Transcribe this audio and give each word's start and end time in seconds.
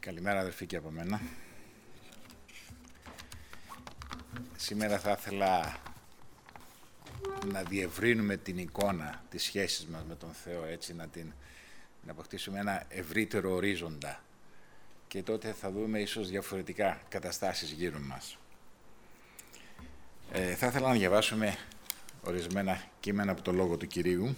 Καλημέρα 0.00 0.40
αδερφοί 0.40 0.66
και 0.66 0.76
από 0.76 0.90
μένα. 0.90 1.20
Σήμερα 4.56 4.98
θα 4.98 5.16
ήθελα 5.18 5.78
να 7.52 7.62
διευρύνουμε 7.62 8.36
την 8.36 8.58
εικόνα 8.58 9.22
της 9.30 9.42
σχέσης 9.42 9.86
μας 9.86 10.04
με 10.08 10.14
τον 10.14 10.30
Θεό, 10.32 10.64
έτσι 10.64 10.94
να 10.94 11.08
την 11.08 11.32
να 12.04 12.12
αποκτήσουμε 12.12 12.58
ένα 12.58 12.84
ευρύτερο 12.88 13.52
ορίζοντα 13.54 14.24
και 15.08 15.22
τότε 15.22 15.52
θα 15.52 15.70
δούμε 15.70 16.00
ίσως 16.00 16.28
διαφορετικά 16.28 17.00
καταστάσεις 17.08 17.70
γύρω 17.70 17.98
μας. 17.98 18.38
Ε, 20.32 20.54
θα 20.54 20.66
ήθελα 20.66 20.88
να 20.88 20.94
διαβάσουμε 20.94 21.56
ορισμένα 22.22 22.82
κείμενα 23.00 23.32
από 23.32 23.42
το 23.42 23.52
Λόγο 23.52 23.76
του 23.76 23.86
Κυρίου 23.86 24.36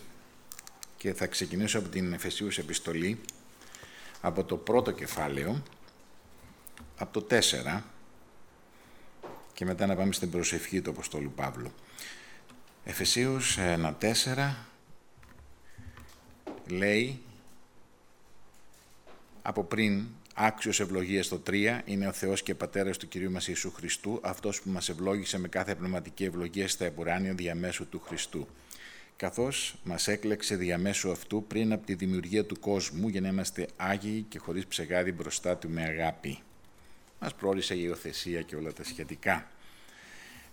και 0.96 1.14
θα 1.14 1.26
ξεκινήσω 1.26 1.78
από 1.78 1.88
την 1.88 2.12
Εφεσίους 2.12 2.58
Επιστολή, 2.58 3.20
από 4.22 4.44
το 4.44 4.56
πρώτο 4.56 4.90
κεφάλαιο, 4.90 5.62
από 6.96 7.20
το 7.20 7.36
4 7.74 7.82
και 9.52 9.64
μετά 9.64 9.86
να 9.86 9.96
πάμε 9.96 10.12
στην 10.12 10.30
προσευχή 10.30 10.80
του 10.80 10.90
Αποστόλου 10.90 11.32
Παύλου. 11.32 11.72
Εφεσίους 12.84 13.58
1.4 13.58 14.54
λέει 16.66 17.20
από 19.42 19.64
πριν 19.64 20.06
άξιος 20.34 20.80
ευλογίας 20.80 21.28
το 21.28 21.42
3 21.46 21.80
είναι 21.84 22.08
ο 22.08 22.12
Θεός 22.12 22.42
και 22.42 22.54
Πατέρας 22.54 22.96
του 22.96 23.08
Κυρίου 23.08 23.30
μας 23.30 23.48
Ιησού 23.48 23.72
Χριστού, 23.72 24.20
αυτός 24.22 24.62
που 24.62 24.70
μας 24.70 24.88
ευλόγησε 24.88 25.38
με 25.38 25.48
κάθε 25.48 25.74
πνευματική 25.74 26.24
ευλογία 26.24 26.68
στα 26.68 26.84
επουράνια 26.84 27.34
διαμέσου 27.34 27.88
του 27.88 28.00
Χριστού 28.06 28.46
καθώς 29.22 29.74
μας 29.84 30.08
έκλεξε 30.08 30.56
διαμέσου 30.56 31.10
αυτού 31.10 31.44
πριν 31.48 31.72
από 31.72 31.86
τη 31.86 31.94
δημιουργία 31.94 32.44
του 32.44 32.58
κόσμου 32.58 33.08
για 33.08 33.20
να 33.20 33.28
είμαστε 33.28 33.68
άγιοι 33.76 34.26
και 34.28 34.38
χωρίς 34.38 34.66
ψεγάδι 34.66 35.12
μπροστά 35.12 35.56
του 35.56 35.70
με 35.70 35.82
αγάπη. 35.82 36.38
Μας 37.20 37.34
πρόρισε 37.34 37.74
η 37.74 37.80
υιοθεσία 37.82 38.42
και 38.42 38.56
όλα 38.56 38.72
τα 38.72 38.84
σχετικά. 38.84 39.50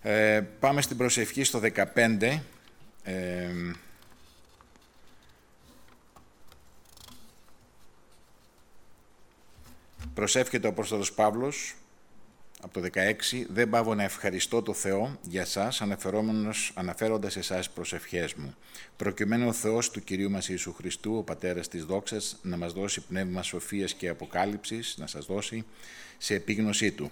Ε, 0.02 0.40
πάμε 0.60 0.82
στην 0.82 0.96
προσευχή 0.96 1.44
στο 1.44 1.60
15. 1.94 2.40
Ε, 3.02 3.48
προσεύχεται 10.14 10.66
ο 10.66 10.70
Απόστολος 10.70 11.12
Παύλος 11.12 11.74
από 12.60 12.80
το 12.80 12.88
16, 12.94 13.46
δεν 13.48 13.70
πάω 13.70 13.94
να 13.94 14.02
ευχαριστώ 14.02 14.62
το 14.62 14.74
Θεό 14.74 15.18
για 15.22 15.44
σας, 15.44 15.80
αναφερόμενος, 15.80 16.72
αναφέροντας 16.74 17.36
εσάς 17.36 17.70
προσευχές 17.70 18.34
μου. 18.34 18.54
Προκειμένου 18.96 19.48
ο 19.48 19.52
Θεός 19.52 19.90
του 19.90 20.00
Κυρίου 20.00 20.30
μας 20.30 20.48
Ιησού 20.48 20.72
Χριστού, 20.72 21.16
ο 21.16 21.22
Πατέρας 21.22 21.68
της 21.68 21.84
Δόξας, 21.84 22.36
να 22.42 22.56
μας 22.56 22.72
δώσει 22.72 23.00
πνεύμα 23.00 23.42
σοφίας 23.42 23.94
και 23.94 24.08
αποκάλυψης, 24.08 24.94
να 24.98 25.06
σας 25.06 25.26
δώσει 25.26 25.64
σε 26.18 26.34
επίγνωσή 26.34 26.92
Του, 26.92 27.10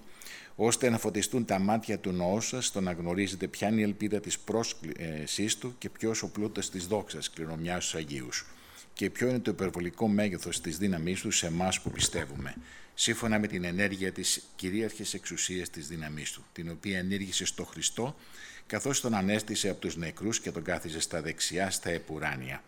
ώστε 0.57 0.91
να 0.91 0.99
φωτιστούν 0.99 1.45
τα 1.45 1.59
μάτια 1.59 1.99
του 1.99 2.13
νοού 2.13 2.41
σας, 2.41 2.67
στο 2.67 2.81
να 2.81 2.93
γνωρίζετε 2.93 3.47
ποια 3.47 3.69
είναι 3.69 3.81
η 3.81 3.85
ελπίδα 3.85 4.21
της 4.21 4.39
πρόσκλησής 4.39 5.57
Του 5.57 5.75
και 5.79 5.89
ποιος 5.89 6.23
ο 6.23 6.29
πλούτος 6.29 6.71
της 6.71 6.87
δόξας, 6.87 7.31
κληρονομιάς 7.31 7.85
στους 7.85 8.01
Αγίους 8.01 8.47
και 8.99 9.11
ποιο 9.11 9.29
είναι 9.29 9.39
το 9.39 9.51
υπερβολικό 9.51 10.09
μέγεθος 10.09 10.61
της 10.61 10.79
δύναμής 10.79 11.21
Του 11.21 11.31
σε 11.31 11.47
εμάς 11.47 11.81
που 11.81 11.91
πιστεύουμε 11.91 12.55
σύμφωνα 12.95 13.39
με 13.39 13.47
την 13.47 13.65
ενέργεια 13.65 14.13
της 14.13 14.43
κυρίαρχης 14.57 15.15
εξουσίας 15.15 15.71
της 15.71 15.89
δύναμής 15.89 16.33
του, 16.33 16.45
την 16.53 16.71
οποία 16.71 16.99
ενήργησε 16.99 17.45
στο 17.45 17.65
Χριστό, 17.65 18.17
καθώς 18.67 19.01
τον 19.01 19.15
ανέστησε 19.15 19.69
από 19.69 19.81
τους 19.81 19.97
νεκρούς 19.97 20.41
και 20.41 20.51
τον 20.51 20.63
κάθιζε 20.63 21.01
στα 21.01 21.23
δεξιά 21.23 21.71
στα 21.71 21.91
επουράνια, 21.91 22.63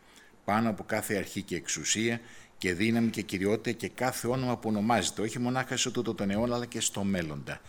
πάνω 0.44 0.68
από 0.68 0.84
κάθε 0.84 1.16
αρχή 1.16 1.42
και 1.42 1.56
εξουσία 1.56 2.20
και 2.58 2.74
δύναμη 2.74 3.10
και 3.10 3.22
κυριότητα 3.22 3.72
και 3.72 3.88
κάθε 3.88 4.28
όνομα 4.28 4.56
που 4.56 4.68
ονομάζεται, 4.68 5.22
όχι 5.22 5.38
μονάχα 5.38 5.76
σε 5.76 5.90
τούτο 5.90 6.14
τον 6.14 6.30
αιώνα, 6.30 6.54
αλλά 6.54 6.66
και 6.66 6.80
στο 6.80 7.04
μέλλοντα. 7.04 7.60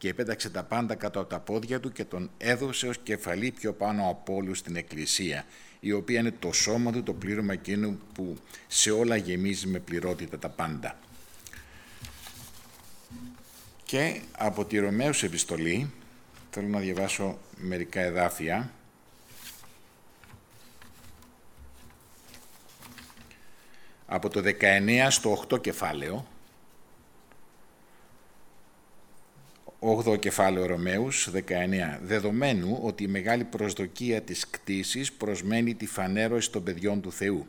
Και 0.00 0.08
επέταξε 0.08 0.50
τα 0.50 0.62
πάντα 0.62 0.94
κάτω 0.94 1.20
από 1.20 1.28
τα 1.28 1.40
πόδια 1.40 1.80
του 1.80 1.92
και 1.92 2.04
τον 2.04 2.30
έδωσε 2.38 2.88
ως 2.88 2.98
κεφαλή 2.98 3.50
πιο 3.50 3.72
πάνω 3.72 4.08
από 4.10 4.34
όλους 4.34 4.58
στην 4.58 4.76
Εκκλησία, 4.76 5.44
η 5.80 5.92
οποία 5.92 6.20
είναι 6.20 6.30
το 6.38 6.52
σώμα 6.52 6.92
του, 6.92 7.02
το 7.02 7.12
πλήρωμα 7.12 7.52
εκείνου 7.52 8.00
που 8.14 8.36
σε 8.66 8.90
όλα 8.90 9.16
γεμίζει 9.16 9.66
με 9.66 9.78
πληρότητα 9.78 10.38
τα 10.38 10.48
πάντα. 10.48 10.98
Και 13.84 14.20
από 14.32 14.64
τη 14.64 14.78
Ρωμαίους 14.78 15.22
επιστολή, 15.22 15.92
θέλω 16.50 16.68
να 16.68 16.78
διαβάσω 16.78 17.38
μερικά 17.56 18.00
εδάφια, 18.00 18.72
από 24.06 24.28
το 24.28 24.42
19 24.60 25.06
στο 25.10 25.44
8 25.50 25.60
κεφάλαιο, 25.60 26.26
8ο 29.82 30.18
κεφάλαιο 30.18 30.66
Ρωμαίους, 30.66 31.30
19. 31.30 31.98
Δεδομένου 32.02 32.78
ότι 32.82 33.02
η 33.04 33.06
μεγάλη 33.06 33.44
προσδοκία 33.44 34.22
της 34.22 34.50
κτήσης 34.50 35.12
προσμένει 35.12 35.74
τη 35.74 35.86
φανέρωση 35.86 36.50
των 36.50 36.62
παιδιών 36.62 37.00
του 37.00 37.12
Θεού. 37.12 37.46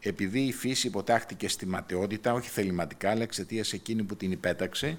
Επειδή 0.00 0.40
η 0.40 0.52
φύση 0.52 0.86
υποτάχτηκε 0.86 1.48
στη 1.48 1.66
ματαιότητα, 1.66 2.32
όχι 2.32 2.48
θεληματικά, 2.48 3.10
αλλά 3.10 3.22
εξαιτίας 3.22 3.72
εκείνη 3.72 4.02
που 4.02 4.16
την 4.16 4.32
υπέταξε, 4.32 4.98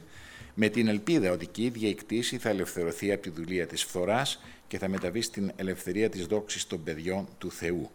με 0.54 0.70
την 0.70 0.88
ελπίδα 0.88 1.32
ότι 1.32 1.46
και 1.48 1.62
η 1.62 1.66
ίδια 1.66 1.90
η 1.90 1.96
κτήση 1.96 2.38
θα 2.38 2.50
ελευθερωθεί 2.50 3.12
από 3.12 3.22
τη 3.22 3.30
δουλεία 3.30 3.68
της 3.68 3.84
φθοράς 3.84 4.42
και 4.68 4.78
θα 4.78 4.88
μεταβεί 4.88 5.22
στην 5.22 5.52
ελευθερία 5.56 6.10
της 6.10 6.26
δόξης 6.26 6.68
των 6.68 6.84
παιδιών 6.84 7.28
του 7.38 7.52
Θεού. 7.52 7.90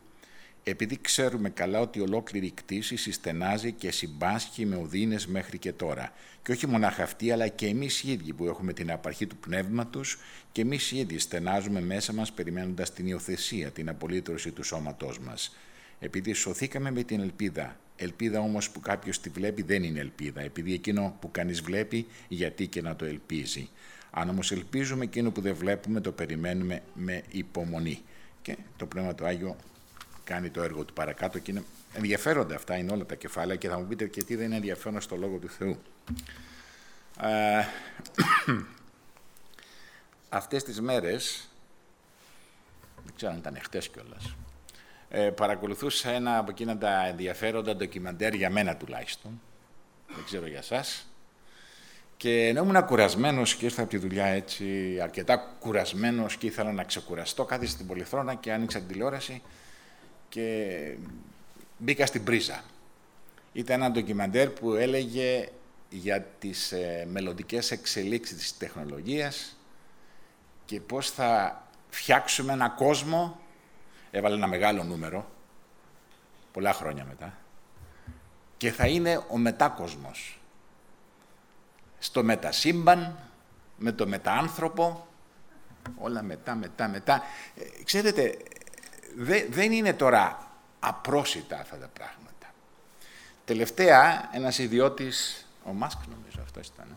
Επειδή 0.67 0.99
ξέρουμε 1.01 1.51
καλά 1.51 1.81
ότι 1.81 2.01
ολόκληρη 2.01 2.47
η 2.47 2.51
κτήση 2.51 2.97
συστενάζει 2.97 3.73
και 3.73 3.91
συμπάσχει 3.91 4.67
με 4.67 4.77
οδύνες 4.77 5.27
μέχρι 5.27 5.59
και 5.59 5.73
τώρα. 5.73 6.13
Και 6.43 6.53
όχι 6.53 6.67
μονάχα 6.67 7.03
αυτοί, 7.03 7.31
αλλά 7.31 7.49
και 7.49 7.67
εμείς 7.67 8.03
οι 8.03 8.13
ίδιοι 8.13 8.33
που 8.33 8.45
έχουμε 8.45 8.73
την 8.73 8.91
απαρχή 8.91 9.27
του 9.27 9.37
πνεύματος 9.37 10.17
και 10.53 10.61
εμείς 10.61 10.93
οι 10.93 10.99
ίδιοι 10.99 11.19
στενάζουμε 11.19 11.81
μέσα 11.81 12.13
μας 12.13 12.33
περιμένοντας 12.33 12.93
την 12.93 13.07
υιοθεσία, 13.07 13.71
την 13.71 13.89
απολύτρωση 13.89 14.51
του 14.51 14.63
σώματός 14.63 15.19
μας. 15.19 15.57
Επειδή 15.99 16.33
σωθήκαμε 16.33 16.91
με 16.91 17.03
την 17.03 17.21
ελπίδα 17.21 17.77
Ελπίδα 17.97 18.41
όμως 18.41 18.71
που 18.71 18.81
κάποιος 18.81 19.21
τη 19.21 19.29
βλέπει 19.29 19.63
δεν 19.63 19.83
είναι 19.83 20.01
ελπίδα, 20.01 20.41
επειδή 20.41 20.73
εκείνο 20.73 21.17
που 21.21 21.31
κανείς 21.31 21.61
βλέπει 21.61 22.07
γιατί 22.29 22.67
και 22.67 22.83
να 22.83 22.97
το 22.97 23.05
ελπίζει. 23.05 23.69
Αν 24.11 24.29
όμως 24.29 24.53
ελπίζουμε 24.53 25.05
εκείνο 25.05 25.31
που 25.31 25.41
δεν 25.41 25.55
βλέπουμε 25.55 26.01
το 26.01 26.13
περιμένουμε 26.13 26.83
με 26.95 27.23
υπομονή. 27.31 28.03
Και 28.43 28.57
το 28.77 28.87
Πνεύμα 28.87 29.15
του 29.15 29.27
Άγιο 29.27 29.57
κάνει 30.25 30.51
το 30.51 30.63
έργο 30.63 30.85
του 30.85 30.93
παρακάτω 30.93 31.39
και 31.39 31.51
είναι 31.51 31.65
ενδιαφέροντα 31.93 32.55
αυτά, 32.55 32.77
είναι 32.77 32.93
όλα 32.93 33.07
τα 33.07 33.15
κεφάλαια 33.15 33.57
και 33.57 33.69
θα 33.69 33.79
μου 33.79 33.87
πείτε 33.87 34.07
και 34.07 34.23
τι 34.23 34.37
δεν 34.37 34.47
είναι 34.47 34.57
ενδιαφέρον 34.57 35.01
στο 35.01 35.17
Λόγο 35.17 35.37
του 35.37 35.49
Θεού. 35.49 35.83
Ε, 37.21 37.65
αυτές 40.29 40.63
τις 40.63 40.81
μέρες, 40.81 41.49
δεν 43.05 43.13
ξέρω 43.17 43.33
αν 43.33 43.39
ήταν 43.39 43.59
χτες 43.63 43.89
κιόλας, 43.89 44.35
ε, 45.09 45.31
παρακολουθούσα 45.31 46.11
ένα 46.11 46.39
από 46.39 46.51
εκείνα 46.51 46.79
τα 46.79 47.07
ενδιαφέροντα 47.07 47.77
ντοκιμαντέρ 47.77 48.35
για 48.35 48.51
μένα 48.51 48.77
τουλάχιστον, 48.77 49.41
δεν 50.15 50.25
ξέρω 50.25 50.47
για 50.47 50.63
σας, 50.63 51.07
και 52.17 52.47
ενώ 52.47 52.63
ήμουν 52.63 52.85
κουρασμένος 52.85 53.55
και 53.55 53.65
ήρθα 53.65 53.83
από 53.83 53.91
τη 53.91 53.97
δουλειά 53.97 54.27
έτσι, 54.27 54.99
αρκετά 55.03 55.57
κουρασμένος 55.59 56.37
και 56.37 56.47
ήθελα 56.47 56.73
να 56.73 56.85
ξεκουραστώ, 56.85 57.45
κάθισα 57.45 57.73
στην 57.73 57.87
πολυθρόνα 57.87 58.35
και 58.35 58.53
άνοιξα 58.53 58.79
την 58.79 58.89
τηλεόραση 58.89 59.43
και 60.35 60.97
μπήκα 61.79 62.07
στην 62.07 62.25
πρίζα. 62.25 62.65
Ήταν 63.53 63.81
ένα 63.81 63.91
ντοκιμαντέρ 63.91 64.49
που 64.49 64.73
έλεγε 64.73 65.49
για 65.89 66.23
τις 66.23 66.73
ε, 66.73 67.07
μελλοντικές 67.11 67.71
εξελίξεις 67.71 68.37
της 68.37 68.57
τεχνολογίας 68.57 69.57
και 70.65 70.81
πώς 70.81 71.11
θα 71.11 71.63
φτιάξουμε 71.91 72.53
ένα 72.53 72.69
κόσμο 72.69 73.41
έβαλε 74.11 74.35
ένα 74.35 74.47
μεγάλο 74.47 74.85
νούμερο, 74.85 75.31
πολλά 76.53 76.73
χρόνια 76.73 77.05
μετά, 77.05 77.39
και 78.57 78.71
θα 78.71 78.87
είναι 78.87 79.25
ο 79.29 79.37
μετάκοσμος. 79.37 80.41
Στο 81.99 82.23
μετασύμπαν, 82.23 83.19
με 83.77 83.93
το 83.93 84.07
μετάανθρωπο, 84.07 85.07
όλα 85.99 86.23
μετά, 86.23 86.55
μετά, 86.55 86.89
μετά. 86.89 87.23
Ε, 87.57 87.83
ξέρετε, 87.83 88.37
δεν 89.51 89.73
είναι 89.73 89.93
τώρα 89.93 90.51
απρόσιτα 90.81 91.59
αυτά 91.61 91.77
τα 91.77 91.91
πράγματα. 91.93 92.55
Τελευταία, 93.45 94.31
ένας 94.33 94.59
ιδιώτης, 94.59 95.47
ο 95.65 95.73
Μάσκ 95.73 95.99
νομίζω 96.11 96.39
αυτό 96.43 96.61
ήταν, 96.75 96.97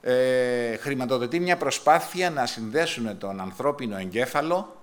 ε, 0.00 0.76
χρηματοδοτεί 0.76 1.40
μια 1.40 1.56
προσπάθεια 1.56 2.30
να 2.30 2.46
συνδέσουν 2.46 3.18
τον 3.18 3.40
ανθρώπινο 3.40 3.96
εγκέφαλο 3.96 4.82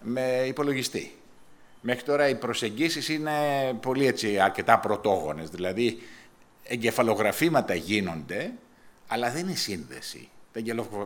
με 0.00 0.44
υπολογιστή. 0.46 1.16
Μέχρι 1.80 2.02
τώρα 2.02 2.28
οι 2.28 2.34
προσεγγίσεις 2.34 3.08
είναι 3.08 3.32
πολύ 3.80 4.06
έτσι 4.06 4.38
αρκετά 4.38 4.78
πρωτόγονες, 4.78 5.48
δηλαδή 5.48 6.02
εγκεφαλογραφήματα 6.64 7.74
γίνονται, 7.74 8.52
αλλά 9.06 9.30
δεν 9.30 9.46
είναι 9.46 9.54
σύνδεση. 9.54 10.28
Τα 10.52 10.60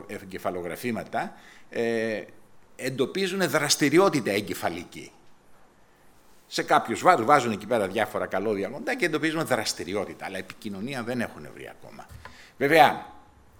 εγκεφαλογραφήματα 0.06 1.34
ε, 1.70 2.22
εντοπίζουν 2.76 3.48
δραστηριότητα 3.48 4.30
εγκεφαλική. 4.30 5.10
Σε 6.46 6.62
κάποιους 6.62 7.02
βάζουν, 7.02 7.26
βάζουν 7.26 7.52
εκεί 7.52 7.66
πέρα 7.66 7.88
διάφορα 7.88 8.26
καλώδια 8.26 8.70
μοντά 8.70 8.96
και 8.96 9.04
εντοπίζουν 9.04 9.46
δραστηριότητα, 9.46 10.24
αλλά 10.24 10.38
επικοινωνία 10.38 11.02
δεν 11.02 11.20
έχουν 11.20 11.48
βρει 11.54 11.68
ακόμα. 11.68 12.06
Βέβαια, 12.58 13.06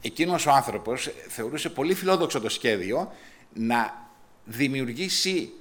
εκείνος 0.01 0.47
ο 0.47 0.51
άνθρωπος 0.51 1.11
θεωρούσε 1.29 1.71
πολύ 1.71 1.95
φιλόδοξο 1.95 2.41
το 2.41 2.49
σχέδιο 2.49 3.13
να 3.53 4.09
δημιουργήσει 4.45 5.53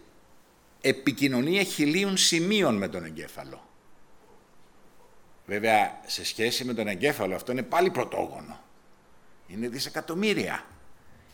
επικοινωνία 0.81 1.63
χιλίων 1.63 2.17
σημείων 2.17 2.75
με 2.75 2.87
τον 2.87 3.05
εγκέφαλο. 3.05 3.63
Βέβαια, 5.45 5.99
σε 6.05 6.25
σχέση 6.25 6.65
με 6.65 6.73
τον 6.73 6.87
εγκέφαλο 6.87 7.35
αυτό 7.35 7.51
είναι 7.51 7.63
πάλι 7.63 7.89
πρωτόγονο. 7.89 8.59
Είναι 9.47 9.67
δισεκατομμύρια. 9.67 10.65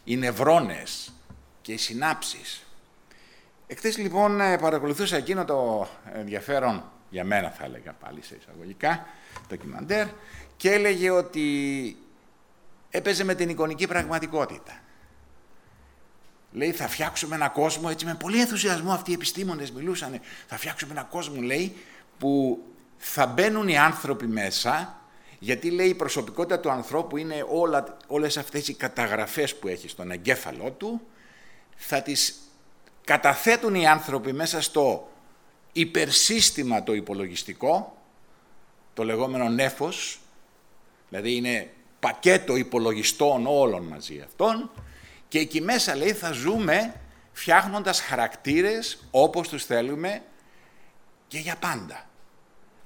Οι 0.04 0.18
νευρώνες 0.18 1.14
και 1.62 1.72
οι 1.72 1.78
συνάψεις. 1.78 2.64
Εχθές 3.68 3.98
λοιπόν 3.98 4.42
ε, 4.42 4.58
παρακολουθούσα 4.58 5.16
εκείνο 5.16 5.46
το 5.46 5.88
ενδιαφέρον, 6.14 6.84
για 7.10 7.24
μένα 7.24 7.50
θα 7.50 7.64
έλεγα 7.64 7.94
πάλι 7.94 8.24
σε 8.24 8.36
εισαγωγικά, 8.36 9.06
ντοκιμαντέρ, 9.48 10.08
και 10.58 10.72
έλεγε 10.72 11.10
ότι 11.10 11.98
έπαιζε 12.90 13.24
με 13.24 13.36
την 13.36 13.50
εικονική 13.50 13.88
πραγματικότητα. 13.88 14.80
Λέει, 16.52 16.72
θα 16.72 16.88
φτιάξουμε 16.88 17.36
ένα 17.36 17.50
κόσμο, 17.50 17.88
έτσι 17.92 18.06
με 18.06 18.16
πολύ 18.16 18.40
ενθουσιασμό 18.40 18.92
αυτοί 18.92 19.12
οι 19.12 19.14
επιστήμονες 19.14 19.72
μιλούσαν, 19.72 20.20
θα 20.48 20.58
φτιάξουμε 20.58 20.92
ένα 20.92 21.04
κόσμο, 21.04 21.42
λέει, 21.42 21.76
που 22.18 22.64
θα 22.98 23.26
μπαίνουν 23.26 23.68
οι 23.68 23.78
άνθρωποι 23.78 24.28
μέσα, 24.28 25.02
γιατί 25.40 25.70
λέει 25.70 25.88
η 25.88 25.96
προσωπικότητα 25.96 26.60
του 26.60 26.72
ανθρώπου 26.72 27.18
είναι 27.18 27.46
όλα, 27.50 27.98
όλες 28.08 28.38
αυτές 28.38 28.68
οι 28.68 28.74
καταγραφές 28.74 29.56
που 29.56 29.68
έχει 29.68 29.88
στον 29.88 30.12
εγκέφαλό 30.12 30.72
του, 30.72 31.02
θα 31.76 32.02
τις 32.02 32.36
καταθέτουν 33.04 33.76
οι 33.76 33.88
άνθρωποι 33.88 34.34
μέσα 34.34 34.62
στο 34.62 35.12
υπερσύστημα 35.72 36.84
το 36.84 36.94
υπολογιστικό, 36.94 37.98
το 38.94 39.04
λεγόμενο 39.04 39.50
νέφος, 39.50 40.20
δηλαδή 41.10 41.36
είναι 41.36 41.74
πακέτο 42.00 42.56
υπολογιστών 42.56 43.46
όλων 43.48 43.84
μαζί 43.84 44.22
αυτών, 44.26 44.72
και 45.28 45.40
εκεί 45.40 45.62
μέσα 45.62 45.96
λέει 45.96 46.14
θα 46.14 46.32
ζούμε 46.32 46.94
φτιάχνοντας 47.32 48.02
χαρακτήρες 48.02 49.04
όπως 49.12 49.50
τους 49.50 49.66
θέλουμε 49.66 50.22
και 51.28 51.38
για 51.38 51.56
πάντα. 51.56 52.10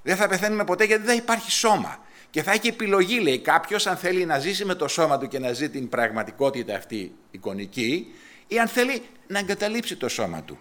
Δεν 0.02 0.16
θα 0.16 0.28
πεθαίνουμε 0.28 0.64
ποτέ 0.64 0.84
γιατί 0.84 1.02
δεν 1.04 1.18
υπάρχει 1.18 1.50
σώμα. 1.50 1.98
Και 2.30 2.42
θα 2.42 2.52
έχει 2.52 2.68
επιλογή, 2.68 3.20
λέει 3.20 3.38
κάποιος, 3.38 3.86
αν 3.86 3.96
θέλει 3.96 4.24
να 4.24 4.38
ζήσει 4.38 4.64
με 4.64 4.74
το 4.74 4.88
σώμα 4.88 5.18
του 5.18 5.28
και 5.28 5.38
να 5.38 5.52
ζει 5.52 5.70
την 5.70 5.88
πραγματικότητα 5.88 6.76
αυτή 6.76 7.14
εικονική, 7.30 8.14
ή 8.46 8.58
αν 8.58 8.68
θέλει 8.68 9.02
να 9.26 9.38
εγκαταλείψει 9.38 9.96
το 9.96 10.08
σώμα 10.08 10.42
του 10.42 10.58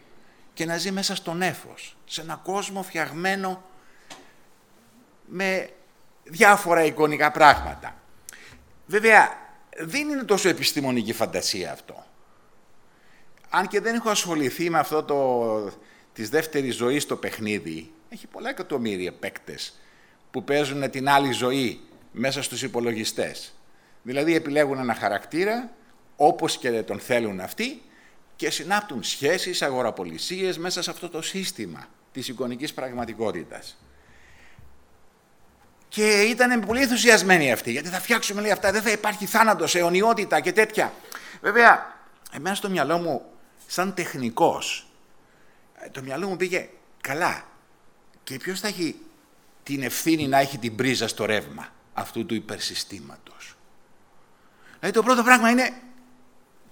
και 0.54 0.66
να 0.66 0.78
ζει 0.78 0.92
μέσα 0.92 1.16
στον 1.16 1.42
έφος, 1.42 1.98
σε 2.06 2.22
ένα 2.22 2.42
κόσμο 2.44 2.84
φτιαγμένο 2.84 3.64
με 5.26 5.70
διάφορα 6.24 6.84
εικονικά 6.84 7.32
πράγματα. 7.32 7.96
Βέβαια, 8.86 9.38
δεν 9.78 10.10
είναι 10.10 10.24
τόσο 10.24 10.50
επιστημονική 10.50 11.14
φαντασία 11.14 11.72
αυτό. 11.72 12.06
Αν 13.50 13.68
και 13.68 13.80
δεν 13.80 13.96
έχω 13.96 14.10
ασχοληθεί 14.10 14.70
με 14.70 14.80
αυτό 14.80 15.04
το, 15.04 15.72
της 16.14 16.30
δεύτερης 16.30 16.76
ζωής 16.76 17.04
στο 17.04 17.16
παιχνίδι, 17.16 17.92
έχει 18.10 18.28
πολλά 18.28 18.50
εκατομμύρια 18.50 19.14
παίκτες 19.14 19.80
που 20.32 20.44
παίζουν 20.44 20.90
την 20.90 21.10
άλλη 21.10 21.32
ζωή 21.32 21.82
μέσα 22.12 22.42
στους 22.42 22.64
υπολογιστές. 22.64 23.54
Δηλαδή 24.04 24.36
επιλέγουν 24.36 24.80
ένα 24.80 24.94
χαρακτήρα, 24.94 25.72
όπως 26.16 26.58
και 26.58 26.84
τον 26.84 27.00
θέλουν 27.00 27.40
αυτοί, 27.40 27.82
και 28.36 28.50
συνάπτουν 28.50 29.04
σχέσεις, 29.04 29.62
αγοραπολισίες 29.62 30.58
μέσα 30.58 30.82
σε 30.82 30.90
αυτό 30.90 31.10
το 31.10 31.22
σύστημα 31.22 31.88
της 32.12 32.28
εικονικής 32.28 32.74
πραγματικότητας. 32.74 33.78
Και 35.88 36.22
ήταν 36.22 36.60
πολύ 36.60 36.82
ενθουσιασμένοι 36.82 37.52
αυτοί, 37.52 37.72
γιατί 37.72 37.88
θα 37.88 38.00
φτιάξουμε 38.00 38.42
λέει, 38.42 38.52
αυτά, 38.52 38.72
δεν 38.72 38.82
θα 38.82 38.92
υπάρχει 38.92 39.26
θάνατος, 39.26 39.76
αιωνιότητα 39.76 40.40
και 40.40 40.52
τέτοια. 40.52 40.94
Βέβαια, 41.42 41.94
εμένα 42.32 42.56
στο 42.56 42.70
μυαλό 42.70 42.98
μου, 42.98 43.26
σαν 43.68 43.94
τεχνικός, 43.94 44.88
ε, 45.76 45.90
το 45.90 46.02
μυαλό 46.02 46.28
μου 46.28 46.38
πήγε 46.38 46.70
καλά. 47.02 47.44
Και 48.24 48.38
ποιος 48.38 48.60
θα 48.60 48.68
έχει 48.68 48.96
την 49.64 49.84
ευθύνη 49.84 50.28
να 50.28 50.38
έχει 50.38 50.58
την 50.58 50.76
πρίζα 50.76 51.08
στο 51.08 51.26
ρεύμα 51.26 51.68
αυτού 51.94 52.26
του 52.26 52.34
υπερσυστήματος; 52.34 53.56
Δηλαδή 54.80 54.98
το 54.98 55.04
πρώτο 55.04 55.24
πράγμα 55.24 55.50
είναι 55.50 55.74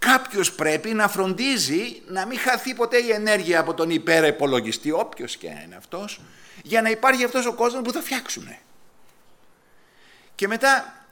κάποιος 0.06 0.54
πρέπει 0.54 0.94
να 0.94 1.08
φροντίζει 1.08 2.02
να 2.08 2.26
μην 2.26 2.40
χαθεί 2.40 2.74
ποτέ 2.74 2.98
η 2.98 3.12
ενέργεια 3.12 3.60
από 3.60 3.74
τον 3.74 3.90
υπερεπολογιστή, 3.90 4.92
όποιος 4.92 5.38
και 5.38 5.48
είναι 5.48 5.76
αυτός, 5.78 6.22
για 6.64 6.82
να 6.82 6.90
υπάρχει 6.90 7.24
αυτός 7.24 7.46
ο 7.46 7.54
κόσμος 7.54 7.82
που 7.82 7.92
θα 7.92 8.02
φτιάξουν. 8.02 8.56
Και 10.36 10.48
μετά 10.48 11.06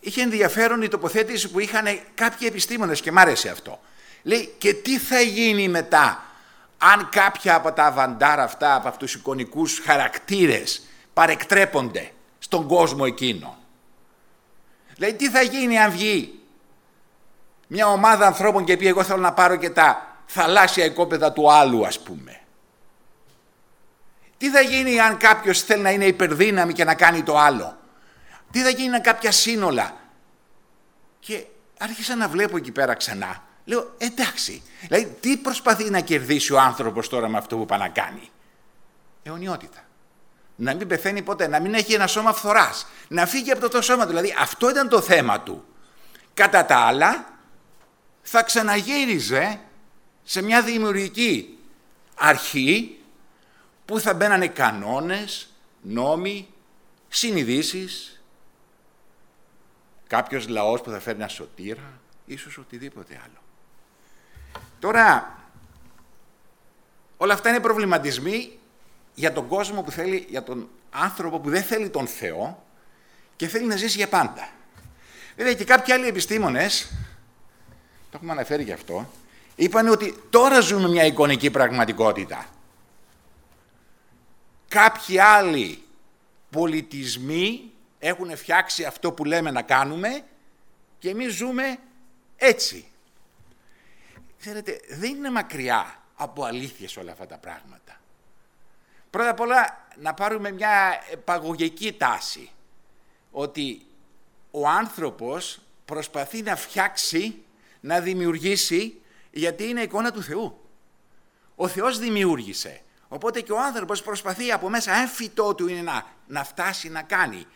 είχε 0.00 0.22
ενδιαφέρον 0.22 0.82
η 0.82 0.88
τοποθέτηση 0.88 1.50
που 1.50 1.58
είχαν 1.58 1.84
κάποιοι 2.14 2.48
επιστήμονες 2.50 3.00
και 3.00 3.12
μ' 3.12 3.18
άρεσε 3.18 3.48
αυτό. 3.48 3.80
Λέει 4.22 4.54
και 4.58 4.74
τι 4.74 4.98
θα 4.98 5.20
γίνει 5.20 5.68
μετά 5.68 6.24
αν 6.78 7.08
κάποια 7.08 7.54
από 7.54 7.72
τα 7.72 7.92
βαντάρα 7.92 8.42
αυτά, 8.42 8.74
από 8.74 8.88
αυτούς 8.88 9.12
τους 9.12 9.20
εικονικούς 9.20 9.80
χαρακτήρες 9.84 10.82
παρεκτρέπονται 11.12 12.10
στον 12.38 12.66
κόσμο 12.66 13.04
εκείνο; 13.06 13.58
Λέει 14.98 15.14
τι 15.14 15.30
θα 15.30 15.42
γίνει 15.42 15.78
αν 15.78 15.90
βγει 15.90 16.37
μια 17.68 17.86
ομάδα 17.86 18.26
ανθρώπων 18.26 18.64
και 18.64 18.76
πει 18.76 18.86
εγώ 18.86 19.02
θέλω 19.02 19.20
να 19.20 19.32
πάρω 19.32 19.56
και 19.56 19.70
τα 19.70 20.16
θαλάσσια 20.26 20.84
οικόπεδα 20.84 21.32
του 21.32 21.52
άλλου 21.52 21.86
ας 21.86 22.00
πούμε. 22.00 22.40
Τι 24.38 24.50
θα 24.50 24.60
γίνει 24.60 25.00
αν 25.00 25.16
κάποιος 25.16 25.62
θέλει 25.62 25.82
να 25.82 25.90
είναι 25.90 26.04
υπερδύναμη 26.04 26.72
και 26.72 26.84
να 26.84 26.94
κάνει 26.94 27.22
το 27.22 27.38
άλλο; 27.38 27.78
Τι 28.50 28.62
θα 28.62 28.68
γίνει 28.68 28.94
αν 28.94 29.02
κάποια 29.02 29.32
σύνολα; 29.32 29.96
Και 31.20 31.44
άρχισα 31.78 32.16
να 32.16 32.28
βλέπω 32.28 32.56
εκεί 32.56 32.70
πέρα 32.70 32.94
ξανά. 32.94 33.42
Λέω 33.64 33.94
εντάξει, 33.98 34.62
δηλαδή 34.80 35.16
τι 35.20 35.36
προσπαθεί 35.36 35.90
να 35.90 36.00
κερδίσει 36.00 36.52
ο 36.52 36.60
άνθρωπος 36.60 37.08
τώρα 37.08 37.28
με 37.28 37.38
αυτό 37.38 37.56
που 37.56 37.66
πάει 37.66 37.78
να 37.78 37.88
κάνει; 37.88 38.30
Αιωνιότητα. 39.22 39.78
Να 40.60 40.74
μην 40.74 40.88
πεθαίνει 40.88 41.22
ποτέ, 41.22 41.46
να 41.46 41.60
μην 41.60 41.74
έχει 41.74 41.92
ένα 41.92 42.06
σώμα 42.06 42.32
φθοράς, 42.32 42.86
να 43.08 43.26
φύγει 43.26 43.50
από 43.50 43.60
το, 43.60 43.68
το 43.68 43.82
σώμα 43.82 44.02
του. 44.02 44.08
Δηλαδή 44.08 44.34
αυτό 44.40 44.70
ήταν 44.70 44.88
το 44.88 45.00
θέμα 45.00 45.40
του. 45.40 45.64
Κατά 46.34 46.64
τα 46.64 46.76
άλλα, 46.76 47.24
θα 48.30 48.42
ξαναγύριζε 48.42 49.60
σε 50.24 50.42
μια 50.42 50.62
δημιουργική 50.62 51.58
αρχή 52.14 52.98
που 53.84 54.00
θα 54.00 54.14
μπαίνανε 54.14 54.48
κανόνες, 54.48 55.48
νόμοι, 55.82 56.48
συνειδήσεις, 57.08 58.22
κάποιος 60.06 60.48
λαός 60.48 60.80
που 60.80 60.90
θα 60.90 61.00
φέρει 61.00 61.16
ένα 61.18 61.28
σωτήρα, 61.28 62.00
ίσως 62.26 62.58
οτιδήποτε 62.58 63.20
άλλο. 63.24 63.42
Τώρα, 64.78 65.38
όλα 67.16 67.34
αυτά 67.34 67.48
είναι 67.48 67.60
προβληματισμοί 67.60 68.58
για 69.14 69.32
τον 69.32 69.48
κόσμο 69.48 69.82
που 69.82 69.90
θέλει, 69.90 70.26
για 70.28 70.42
τον 70.42 70.68
άνθρωπο 70.90 71.40
που 71.40 71.50
δεν 71.50 71.62
θέλει 71.62 71.88
τον 71.88 72.06
Θεό 72.06 72.64
και 73.36 73.48
θέλει 73.48 73.66
να 73.66 73.76
ζήσει 73.76 73.96
για 73.96 74.08
πάντα. 74.08 74.48
Βέβαια 75.36 75.54
και 75.54 75.64
κάποιοι 75.64 75.92
άλλοι 75.92 76.06
επιστήμονες 76.06 76.92
το 78.10 78.16
έχουμε 78.16 78.32
αναφέρει 78.32 78.62
γι' 78.62 78.72
αυτό, 78.72 79.10
είπαν 79.56 79.88
ότι 79.88 80.22
τώρα 80.30 80.60
ζούμε 80.60 80.88
μια 80.88 81.04
εικονική 81.04 81.50
πραγματικότητα. 81.50 82.46
Κάποιοι 84.68 85.18
άλλοι 85.18 85.82
πολιτισμοί 86.50 87.72
έχουν 87.98 88.36
φτιάξει 88.36 88.84
αυτό 88.84 89.12
που 89.12 89.24
λέμε 89.24 89.50
να 89.50 89.62
κάνουμε 89.62 90.24
και 90.98 91.08
εμείς 91.08 91.34
ζούμε 91.34 91.78
έτσι. 92.36 92.88
Ξέρετε, 94.40 94.80
δεν 94.88 95.10
είναι 95.14 95.30
μακριά 95.30 96.02
από 96.16 96.44
αλήθειες 96.44 96.96
όλα 96.96 97.12
αυτά 97.12 97.26
τα 97.26 97.38
πράγματα. 97.38 98.00
Πρώτα 99.10 99.30
απ' 99.30 99.40
όλα 99.40 99.86
να 99.96 100.14
πάρουμε 100.14 100.50
μια 100.50 101.02
παγωγική 101.24 101.92
τάση, 101.92 102.50
ότι 103.30 103.86
ο 104.50 104.68
άνθρωπος 104.68 105.60
προσπαθεί 105.84 106.42
να 106.42 106.56
φτιάξει 106.56 107.42
να 107.80 108.00
δημιουργήσει 108.00 109.00
γιατί 109.30 109.68
είναι 109.68 109.80
εικόνα 109.80 110.12
του 110.12 110.22
Θεού. 110.22 110.60
Ο 111.54 111.68
Θεός 111.68 111.98
δημιούργησε. 111.98 112.80
Οπότε 113.08 113.40
και 113.40 113.52
ο 113.52 113.60
άνθρωπος 113.60 114.02
προσπαθεί 114.02 114.52
από 114.52 114.68
μέσα 114.68 114.92
έμφυτό 114.92 115.54
του 115.54 115.68
είναι 115.68 115.82
να, 115.82 116.06
να 116.26 116.44
φτάσει 116.44 116.88
να 116.88 117.02
κάνει. 117.02 117.46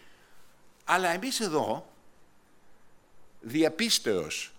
Αλλά 0.85 1.09
εμείς 1.09 1.41
εδώ 1.41 1.87
διαπίστεως 3.41 4.53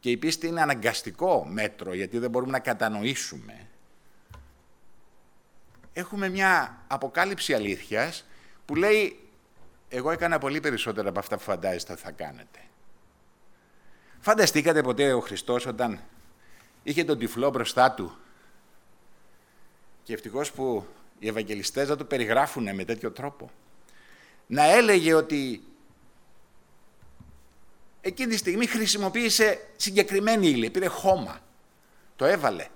και 0.00 0.10
η 0.10 0.16
πίστη 0.16 0.46
είναι 0.46 0.62
αναγκαστικό 0.62 1.44
μέτρο 1.44 1.94
γιατί 1.94 2.18
δεν 2.18 2.30
μπορούμε 2.30 2.52
να 2.52 2.58
κατανοήσουμε 2.58 3.68
έχουμε 5.98 6.28
μια 6.28 6.82
αποκάλυψη 6.86 7.54
αλήθειας 7.54 8.26
που 8.64 8.74
λέει 8.74 9.18
εγώ 9.88 10.10
έκανα 10.10 10.38
πολύ 10.38 10.60
περισσότερα 10.60 11.08
από 11.08 11.18
αυτά 11.18 11.36
που 11.36 11.42
φαντάζεστε 11.42 11.96
θα 11.96 12.10
κάνετε. 12.10 12.58
Φανταστήκατε 14.20 14.82
ποτέ 14.82 15.12
ο 15.12 15.20
Χριστός 15.20 15.66
όταν 15.66 16.00
είχε 16.82 17.04
τον 17.04 17.18
τυφλό 17.18 17.50
μπροστά 17.50 17.92
του; 17.92 18.16
Και 20.02 20.12
ευτυχώς 20.12 20.52
που 20.52 20.86
οι 21.18 21.28
Ευαγγελιστές 21.28 21.88
να 21.88 21.96
το 21.96 22.04
περιγράφουν 22.04 22.74
με 22.74 22.84
τέτοιο 22.84 23.10
τρόπο. 23.10 23.50
Να 24.46 24.64
έλεγε 24.64 25.14
ότι 25.14 25.62
εκείνη 28.00 28.30
τη 28.30 28.36
στιγμή 28.36 28.66
χρησιμοποίησε 28.66 29.66
συγκεκριμένη 29.76 30.48
ύλη, 30.48 30.70
πήρε 30.70 30.86
χώμα, 30.86 31.40
το 32.16 32.24
έβαλε. 32.24 32.66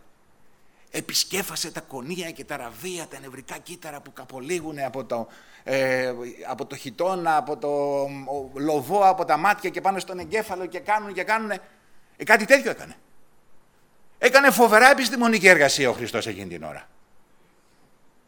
Επισκέφασε 0.94 1.70
τα 1.70 1.80
κονία 1.80 2.30
και 2.30 2.44
τα 2.44 2.56
ραβεία, 2.56 3.06
τα 3.06 3.18
νευρικά 3.18 3.58
κύτταρα 3.58 4.00
που 4.00 4.12
καπολίγουν 4.12 4.78
από 4.78 5.04
το, 5.04 5.28
ε, 5.64 6.12
από 6.48 6.66
το 6.66 6.76
χιτόνα, 6.76 7.36
από 7.36 7.56
το 7.56 8.06
λοβό, 8.54 9.08
από 9.08 9.24
τα 9.24 9.36
μάτια 9.36 9.70
και 9.70 9.80
πάνω 9.80 9.98
στον 9.98 10.18
εγκέφαλο 10.18 10.66
και 10.66 10.78
κάνουν 10.78 11.12
και 11.12 11.22
κάνουν. 11.22 11.50
Ε, 11.50 12.24
κάτι 12.24 12.44
τέτοιο 12.44 12.70
έκανε. 12.70 12.96
Έκανε 14.18 14.50
φοβερά 14.50 14.90
επιστημονική 14.90 15.48
εργασία 15.48 15.90
ο 15.90 15.92
Χριστός 15.92 16.26
εκείνη 16.26 16.48
την 16.48 16.62
ώρα. 16.62 16.88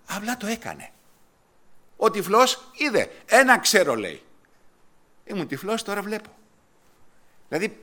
Απλά 0.06 0.36
το 0.36 0.46
έκανε. 0.46 0.90
Ο 1.96 2.10
τυφλός 2.10 2.70
είδε. 2.76 3.10
Ένα 3.26 3.58
ξέρω 3.58 3.94
λέει. 3.94 4.22
Ήμουν 5.24 5.46
τυφλός 5.46 5.82
τώρα 5.82 6.02
βλέπω. 6.02 6.30
Δηλαδή 7.48 7.78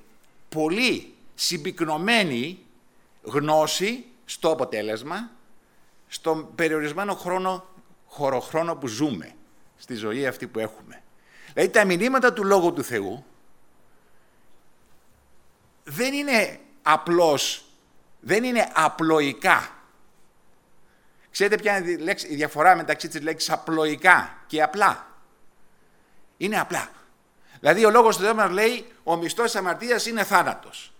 πολύ 0.49 1.13
συμπυκνωμένη 1.35 2.59
γνώση 3.21 4.05
στο 4.31 4.51
αποτέλεσμα, 4.51 5.31
στον 6.07 6.55
περιορισμένο 6.55 7.15
χρόνο, 7.15 7.65
χωροχρόνο 8.05 8.75
που 8.75 8.87
ζούμε, 8.87 9.35
στη 9.77 9.93
ζωή 9.95 10.27
αυτή 10.27 10.47
που 10.47 10.59
έχουμε. 10.59 11.03
Δηλαδή 11.53 11.69
τα 11.71 11.85
μηνύματα 11.85 12.33
του 12.33 12.43
Λόγου 12.43 12.73
του 12.73 12.83
Θεού 12.83 13.25
δεν 15.83 16.13
είναι 16.13 16.59
απλώς, 16.81 17.65
δεν 18.19 18.43
είναι 18.43 18.71
απλοϊκά. 18.73 19.75
Ξέρετε 21.31 21.61
ποια 21.61 21.77
είναι 21.77 22.15
η 22.29 22.35
διαφορά 22.35 22.75
μεταξύ 22.75 23.07
της 23.07 23.21
λέξης 23.21 23.49
απλοϊκά 23.49 24.43
και 24.47 24.61
απλά; 24.61 25.07
Είναι 26.37 26.59
απλά. 26.59 26.89
Δηλαδή 27.59 27.85
ο 27.85 27.89
λόγος 27.89 28.17
του 28.17 28.23
Θεού 28.23 28.35
μας 28.35 28.49
λέει 28.51 28.91
ο 29.03 29.15
μισθός 29.15 29.45
της 29.51 29.55
αμαρτίας 29.55 30.05
είναι 30.05 30.23
θάνατος. 30.23 30.90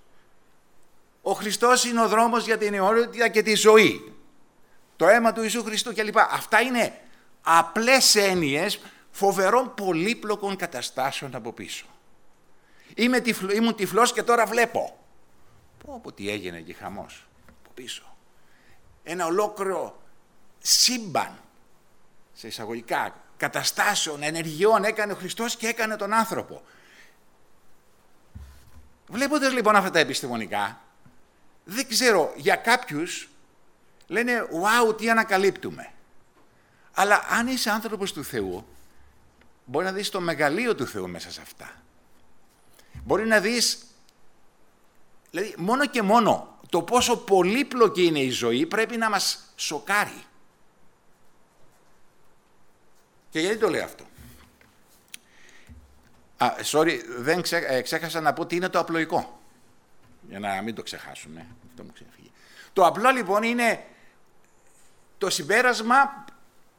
Ο 1.22 1.32
Χριστός 1.32 1.86
είναι 1.86 2.02
ο 2.02 2.08
δρόμος 2.08 2.46
για 2.46 2.58
την 2.58 2.74
αιώνια 2.74 3.28
και 3.28 3.44
τη 3.44 3.56
ζωή. 3.56 4.16
Το 4.96 5.08
αίμα 5.08 5.34
του 5.34 5.42
Ιησού 5.42 5.64
Χριστού 5.64 5.94
κλπ. 5.94 6.18
Αυτά 6.18 6.62
είναι 6.62 7.02
απλές 7.42 8.16
έννοιες 8.16 8.80
φοβερών 9.12 9.74
πολύπλοκων 9.74 10.56
καταστάσεων 10.56 11.36
από 11.36 11.54
πίσω. 11.54 11.86
Είμαι 12.96 13.20
τυφλό, 13.20 13.52
ήμουν 13.52 13.76
τυφλός 13.76 14.14
και 14.14 14.24
τώρα 14.24 14.46
βλέπω. 14.46 15.00
Πω 15.86 16.00
πω 16.04 16.12
τι 16.12 16.30
έγινε 16.30 16.60
και 16.60 16.74
χαμός 16.74 17.28
από 17.60 17.70
πίσω. 17.74 18.16
Ένα 19.04 19.26
ολόκληρο 19.26 20.02
σύμπαν, 20.60 21.40
σε 22.34 22.48
εισαγωγικά, 22.48 23.16
καταστάσεων, 23.38 24.24
ενεργειών 24.24 24.84
έκανε 24.84 25.12
ο 25.12 25.16
Χριστός 25.16 25.56
και 25.56 25.68
έκανε 25.68 25.96
τον 25.96 26.14
άνθρωπο. 26.14 26.62
Βλέποντας 29.08 29.54
λοιπόν 29.54 29.76
αυτά 29.76 29.90
τα 29.90 30.00
επιστημονικά, 30.00 30.82
δεν 31.64 31.88
ξέρω, 31.88 32.34
για 32.36 32.56
κάποιους 32.56 33.30
λένε 34.08 34.48
«Wow, 34.52 34.98
τι 34.98 35.10
ανακαλύπτουμε». 35.10 35.92
Αλλά 36.94 37.26
αν 37.30 37.48
είσαι 37.48 37.70
άνθρωπος 37.70 38.14
του 38.14 38.24
Θεού, 38.24 38.66
μπορεί 39.66 39.86
να 39.86 39.92
δεις 39.92 40.10
το 40.10 40.22
μεγαλείο 40.22 40.76
του 40.76 40.88
Θεού 40.88 41.10
μέσα 41.10 41.32
σε 41.32 41.42
αυτά. 41.42 41.82
Μπορεί 43.04 43.28
να 43.28 43.40
δεις, 43.40 43.86
δηλαδή 45.32 45.56
μόνο 45.58 45.86
και 45.86 46.02
μόνο 46.02 46.60
το 46.70 46.82
πόσο 46.82 47.18
πολύπλοκη 47.18 48.06
είναι 48.06 48.20
η 48.20 48.30
ζωή 48.30 48.66
πρέπει 48.66 48.98
να 48.98 49.10
μας 49.10 49.54
σοκάρει. 49.56 50.24
Και 53.30 53.40
γιατί 53.40 53.58
το 53.58 53.70
λέω 53.70 53.84
αυτό; 53.84 54.06
Α, 56.38 56.56
sorry, 56.72 57.00
δεν 57.18 57.44
ε, 57.50 57.82
ξέχασα 57.82 58.22
να 58.22 58.34
πω 58.34 58.46
τι 58.46 58.56
είναι 58.56 58.70
το 58.70 58.80
απλοϊκό. 58.80 59.41
Για 60.30 60.40
να 60.40 60.62
μην 60.62 60.76
το 60.76 60.84
ξεχάσουμε. 60.84 61.46
Αυτό 61.70 61.84
μου 61.84 61.92
ξεφύγει. 61.94 62.32
Το 62.74 62.86
απλό 62.86 63.10
λοιπόν 63.10 63.44
είναι 63.44 63.84
το 65.18 65.30
συμπέρασμα 65.30 66.26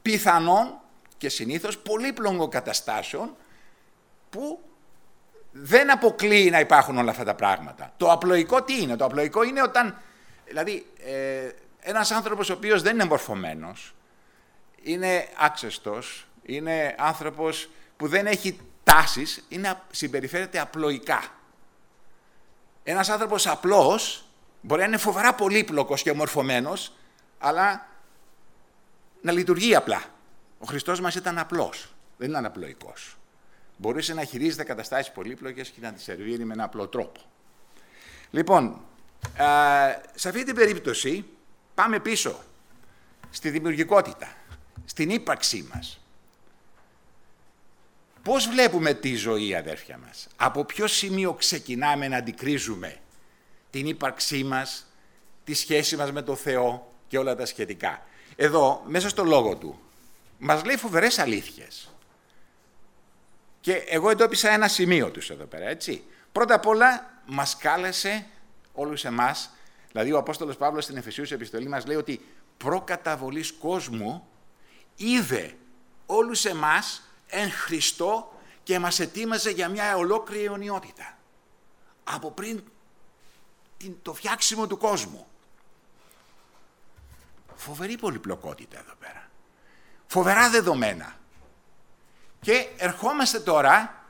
πιθανών 0.03 0.79
και 1.19 1.29
συνήθως 1.29 1.79
πολύπλοκων 1.79 2.51
καταστάσεων 2.51 3.37
που 4.31 4.61
δεν 5.53 5.93
αποκλείει 5.93 6.49
να 6.53 6.61
υπάρχουν 6.61 6.99
όλα 6.99 7.11
αυτά 7.11 7.25
τα 7.25 7.35
πράγματα. 7.35 7.93
Το 7.97 8.11
απλοϊκό 8.11 8.63
τι 8.63 8.83
είναι; 8.83 8.97
Το 8.97 9.05
απλοϊκό 9.05 9.43
είναι 9.43 9.63
όταν, 9.63 9.99
δηλαδή, 10.47 10.87
ε, 11.05 11.49
ένας 11.81 12.11
άνθρωπος 12.11 12.51
ο 12.51 12.53
οποίος 12.53 12.83
δεν 12.83 12.95
είναι 12.95 13.05
μορφωμένος, 13.05 13.95
είναι 14.83 15.29
άξεστος, 15.37 16.27
είναι 16.43 16.95
άνθρωπος 16.99 17.71
που 17.97 18.09
δεν 18.09 18.27
έχει 18.27 18.59
τάσεις, 18.85 19.45
είναι, 19.49 19.81
συμπεριφέρεται 19.91 20.61
απλοϊκά. 20.61 21.23
Ένας 22.85 23.09
άνθρωπος 23.09 23.47
απλός 23.47 24.25
μπορεί 24.61 24.81
να 24.81 24.87
είναι 24.87 24.97
φοβερά 24.97 25.35
πολύπλοκος 25.35 26.03
και 26.03 26.13
μορφωμένος, 26.13 26.93
αλλά 27.39 27.87
να 29.21 29.33
λειτουργεί 29.33 29.75
απλά. 29.75 30.05
Ο 30.59 30.67
Χριστός 30.67 31.01
μας 31.01 31.15
ήταν 31.15 31.39
απλός, 31.39 31.93
δεν 32.17 32.31
ήταν 32.31 32.45
απλοϊκός. 32.45 33.17
Μπορούσε 33.77 34.15
να 34.15 34.25
χειρίζεται 34.25 34.65
καταστάσεις 34.65 35.13
πολύπλοκες 35.13 35.69
και 35.69 35.81
να 35.81 35.93
τις 35.93 36.03
σερβίρει 36.03 36.45
με 36.45 36.53
ένα 36.53 36.65
απλό 36.65 36.89
τρόπο. 36.89 37.21
Λοιπόν, 38.31 38.81
σε 40.15 40.29
αυτή 40.29 40.45
την 40.45 40.55
περίπτωση 40.55 41.25
πάμε 41.75 42.01
πίσω 42.01 42.41
στη 43.31 43.51
δημιουργικότητα, 43.51 44.29
στην 44.85 45.11
ύπαρξή 45.11 45.69
μας. 45.75 46.01
Πώς 48.23 48.49
βλέπουμε 48.49 48.95
τη 48.95 49.15
ζωή, 49.15 49.55
αδέρφια 49.55 49.99
μας; 49.99 50.29
Από 50.37 50.65
ποιο 50.65 50.87
σημείο 50.87 51.35
ξεκινάμε 51.35 52.09
να 52.09 52.17
αντικρίζουμε 52.17 52.97
την 53.71 53.87
ύπαρξή 53.87 54.45
μας, 54.45 54.87
τη 55.45 55.55
σχέση 55.55 55.97
μας 55.97 56.13
με 56.13 56.23
το 56.23 56.35
Θεό 56.35 56.93
και 57.09 57.19
όλα 57.19 57.37
τα 57.37 57.47
σχετικά; 57.47 58.03
Εδώ, 58.37 58.83
μέσα 58.87 59.09
στο 59.09 59.25
λόγο 59.25 59.57
του, 59.57 59.81
μας 60.39 60.65
λέει 60.65 60.77
φοβερές 60.77 61.19
αλήθειες. 61.19 61.91
Και 63.61 63.73
εγώ 63.73 64.11
εντόπισα 64.11 64.51
ένα 64.51 64.69
σημείο 64.69 65.11
τους 65.11 65.31
εδώ 65.31 65.45
πέρα, 65.45 65.69
έτσι. 65.69 66.03
Πρώτα 66.33 66.55
απ' 66.55 66.67
όλα, 66.67 67.21
μας 67.27 67.57
κάλεσε 67.57 68.27
όλους 68.73 69.05
εμάς, 69.05 69.51
δηλαδή 69.91 70.13
ο 70.13 70.19
Απόστολος 70.19 70.57
Παύλος 70.57 70.85
στην 70.85 70.97
Εφεσίους 70.97 71.31
επιστολή 71.31 71.69
μας 71.69 71.87
λέει 71.87 71.97
ότι 71.97 72.21
προκαταβολής 72.57 73.53
κόσμου 73.53 74.29
είδε 74.97 75.55
όλους 76.07 76.45
εμάς 76.45 77.03
εν 77.33 77.51
Χριστώ 77.51 78.33
και 78.63 78.79
μας 78.79 79.01
ετοίμαζε 79.01 79.51
για 79.51 79.69
μια 79.69 79.97
ολόκληρη 79.97 80.45
αιωνιότητα. 80.45 81.19
Από 82.05 82.31
πριν 82.31 82.63
το 84.03 84.15
φτιάξιμο 84.15 84.67
του 84.67 84.79
κόσμου. 84.79 85.27
Φοβερή 87.55 87.97
πολυπλοκότητα 87.97 88.79
εδώ 88.79 88.95
πέρα. 88.99 89.29
Φοβερά 90.07 90.51
δεδομένα. 90.51 91.17
Και 92.41 92.69
ερχόμαστε 92.77 93.41
τώρα 93.41 94.05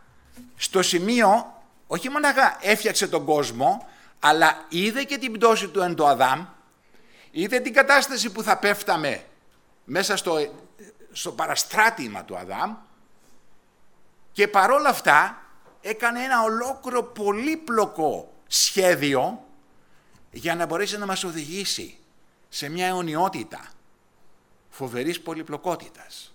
στο 0.57 0.83
σημείο, 0.83 1.62
όχι 1.87 2.09
μόνο 2.09 2.29
έφτιαξε 2.61 3.09
τον 3.09 3.25
κόσμο, 3.25 3.88
αλλά 4.21 4.67
είδε 4.69 5.05
και 5.05 5.19
την 5.19 5.33
πτώση 5.33 5.69
του 5.69 5.81
εν 5.81 5.95
το 5.95 6.07
Αδάμ, 6.07 6.47
είδε 7.31 7.61
την 7.61 7.73
κατάσταση 7.73 8.31
που 8.31 8.43
θα 8.43 8.59
πέφταμε 8.59 9.26
μέσα 9.85 10.17
στο, 10.17 10.52
στο 11.12 11.33
παραστράτημα 11.33 12.25
του 12.25 12.37
Αδάμ 12.37 12.76
και 14.33 14.49
παρόλα 14.49 14.89
αυτά 14.89 15.43
έκανε 15.81 16.23
ένα 16.23 16.43
ολόκληρο 16.43 17.03
πολύπλοκο 17.03 18.33
σχέδιο 18.47 19.45
για 20.31 20.55
να 20.55 20.67
μπορέσει 20.67 20.99
να 20.99 21.07
μας 21.07 21.25
οδηγήσει 21.25 21.99
σε 22.49 22.69
μια 22.69 22.87
αιωνιότητα 22.87 23.71
φοβερής 24.69 25.21
πολυπλοκότητας. 25.21 26.35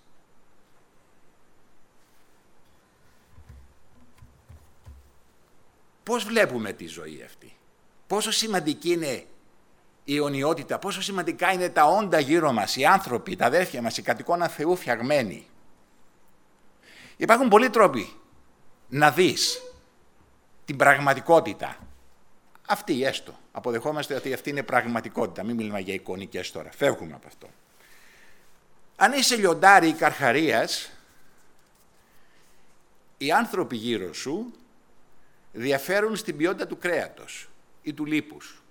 Πώς 6.03 6.23
βλέπουμε 6.23 6.73
τη 6.73 6.87
ζωή 6.87 7.23
αυτή; 7.25 7.57
Πόσο 8.07 8.31
σημαντική 8.31 8.91
είναι 8.91 9.25
η 10.03 10.15
αιωνιότητα, 10.15 10.79
πόσο 10.79 11.01
σημαντικά 11.01 11.51
είναι 11.51 11.69
τα 11.69 11.85
όντα 11.85 12.19
γύρω 12.19 12.51
μας, 12.51 12.75
οι 12.75 12.85
άνθρωποι, 12.85 13.35
τα 13.35 13.45
αδέρφια 13.45 13.81
μας, 13.81 13.97
οι 13.97 14.01
κατοικώνα 14.01 14.47
Θεού 14.47 14.75
φτιαγμένοι; 14.75 15.47
Υπάρχουν 17.17 17.47
πολλοί 17.47 17.69
τρόποι 17.69 18.13
να 18.87 19.11
δεις 19.11 19.61
την 20.65 20.75
πραγματικότητα. 20.75 21.77
Αυτή 22.67 23.03
έστω. 23.03 23.39
Αποδεχόμαστε 23.51 24.15
ότι 24.15 24.33
αυτή 24.33 24.49
είναι 24.49 24.63
πραγματικότητα. 24.63 25.43
Μην 25.43 25.55
μιλάμε 25.55 25.79
για 25.79 25.93
εικονικές 25.93 26.51
τώρα. 26.51 26.71
Φεύγουμε 26.71 27.13
από 27.13 27.27
αυτό. 27.27 27.49
Αν 28.95 29.11
είσαι 29.11 29.35
λιοντάρι 29.35 29.87
ή 29.87 29.93
καρχαρίας, 29.93 30.91
οι 33.17 33.31
άνθρωποι 33.31 33.75
γύρω 33.75 34.13
σου 34.13 34.53
διαφέρουν 35.51 36.15
στην 36.15 36.37
ποιότητα 36.37 36.67
του 36.67 36.77
κρέατος 36.77 37.49
ή 37.81 37.93
του 37.93 38.05
λίπους. 38.05 38.61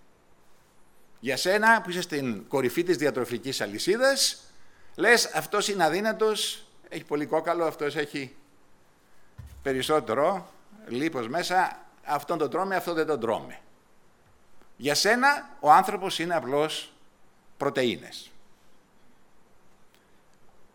Για 1.20 1.36
σένα 1.36 1.82
που 1.82 1.90
είσαι 1.90 2.00
στην 2.00 2.48
κορυφή 2.48 2.82
της 2.82 2.96
διατροφικής 2.96 3.60
αλυσίδας, 3.60 4.46
Λες 4.96 5.26
αυτός 5.26 5.68
είναι 5.68 5.84
αδύνατος, 5.84 6.65
έχει 6.88 7.04
πολύ 7.04 7.26
κόκαλο, 7.26 7.64
αυτός 7.64 7.96
έχει 7.96 8.36
περισσότερο, 9.62 10.52
λίπος 10.86 11.28
μέσα, 11.28 11.86
αυτόν 12.04 12.38
τον 12.38 12.50
τρώμε, 12.50 12.76
αυτό 12.76 12.92
δεν 12.92 13.06
τον 13.06 13.20
τρώμε. 13.20 13.60
Για 14.76 14.94
σένα 14.94 15.48
ο 15.60 15.72
άνθρωπος 15.72 16.18
είναι 16.18 16.34
απλώς 16.34 16.92
πρωτεΐνες. 17.56 18.30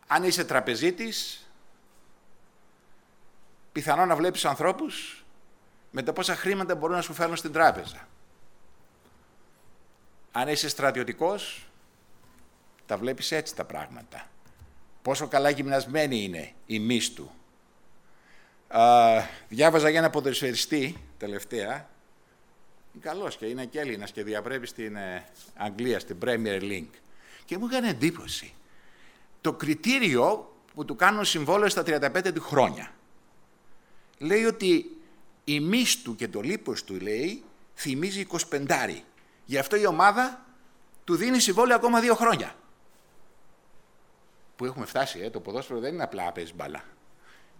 Αν 0.07 0.23
είσαι 0.23 0.45
τραπεζίτης, 0.45 1.49
πιθανό 3.71 4.05
να 4.05 4.15
βλέπεις 4.15 4.45
ανθρώπους 4.45 5.25
με 5.91 6.03
τα 6.03 6.13
πόσα 6.13 6.35
χρήματα 6.35 6.75
μπορούν 6.75 6.95
να 6.95 7.01
σου 7.01 7.13
φέρουν 7.13 7.35
στην 7.35 7.51
τράπεζα. 7.51 8.07
Αν 10.31 10.47
είσαι 10.47 10.69
στρατιωτικός, 10.69 11.67
τα 12.85 12.97
βλέπεις 12.97 13.31
έτσι 13.31 13.55
τα 13.55 13.65
πράγματα. 13.65 14.27
Πόσο 15.01 15.27
καλά 15.27 15.49
γυμνασμένη 15.49 16.23
είναι 16.23 16.53
η 16.65 16.79
μύς 16.79 17.13
του. 17.13 17.31
διάβαζα 19.49 19.89
για 19.89 19.99
ένα 19.99 20.09
ποδοσφαιριστή 20.09 20.97
τελευταία. 21.17 21.89
Είναι 22.93 23.03
καλός 23.03 23.37
και 23.37 23.45
είναι 23.45 23.65
και 23.65 23.79
Έλληνας 23.79 24.11
και 24.11 24.23
διαπρέπει 24.23 24.67
στην 24.67 24.95
ε, 24.95 25.25
Αγγλία, 25.55 25.99
στην 25.99 26.17
Premier 26.25 26.61
League. 26.61 26.95
Και 27.45 27.57
μου 27.57 27.65
έκανε 27.65 27.89
εντύπωση. 27.89 28.53
Το 29.41 29.53
κριτήριο 29.53 30.55
που 30.73 30.85
του 30.85 30.95
κάνουν 30.95 31.25
συμβόλαιο 31.25 31.69
στα 31.69 31.83
35 31.85 32.31
του 32.33 32.41
χρόνια. 32.41 32.93
Λέει 34.17 34.43
ότι 34.43 34.97
η 35.43 35.59
μύς 35.59 36.01
του 36.01 36.15
και 36.15 36.27
το 36.27 36.41
λίπος 36.41 36.83
του, 36.83 36.99
λέει, 37.01 37.43
θυμίζει 37.75 38.27
25. 38.49 39.01
Γι' 39.45 39.57
αυτό 39.57 39.75
η 39.75 39.85
ομάδα 39.85 40.45
του 41.03 41.15
δίνει 41.15 41.39
συμβόλαιο 41.39 41.75
ακόμα 41.75 41.99
δύο 41.99 42.15
χρόνια. 42.15 42.55
Που 44.61 44.67
έχουμε 44.67 44.85
φτάσει, 44.85 45.19
ε, 45.19 45.29
το 45.29 45.39
ποδόσφαιρο 45.39 45.79
δεν 45.79 45.93
είναι 45.93 46.03
απλά 46.03 46.31
παίζεις 46.31 46.55
μπαλά. 46.55 46.83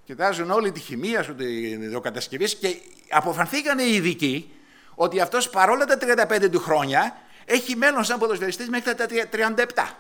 Κοιτάζουν 0.06 0.52
όλη 0.52 0.72
τη 0.72 0.80
χημεία 0.80 1.24
σου, 1.24 1.36
το 1.92 2.00
κατασκευή 2.00 2.56
και 2.56 2.76
αποφανθήκαν 3.10 3.80
οι 3.80 3.92
ειδικοί 3.94 4.52
ότι 4.96 5.20
αυτός 5.20 5.50
παρόλα 5.50 5.86
τα 5.86 5.98
35 5.98 6.50
του 6.52 6.60
χρόνια 6.60 7.18
έχει 7.46 7.76
μέλλον 7.76 8.04
σαν 8.04 8.20
ποδοσφαιριστής 8.20 8.70
μέχρι 8.70 8.96
τα 8.96 9.06
37. 9.32 9.98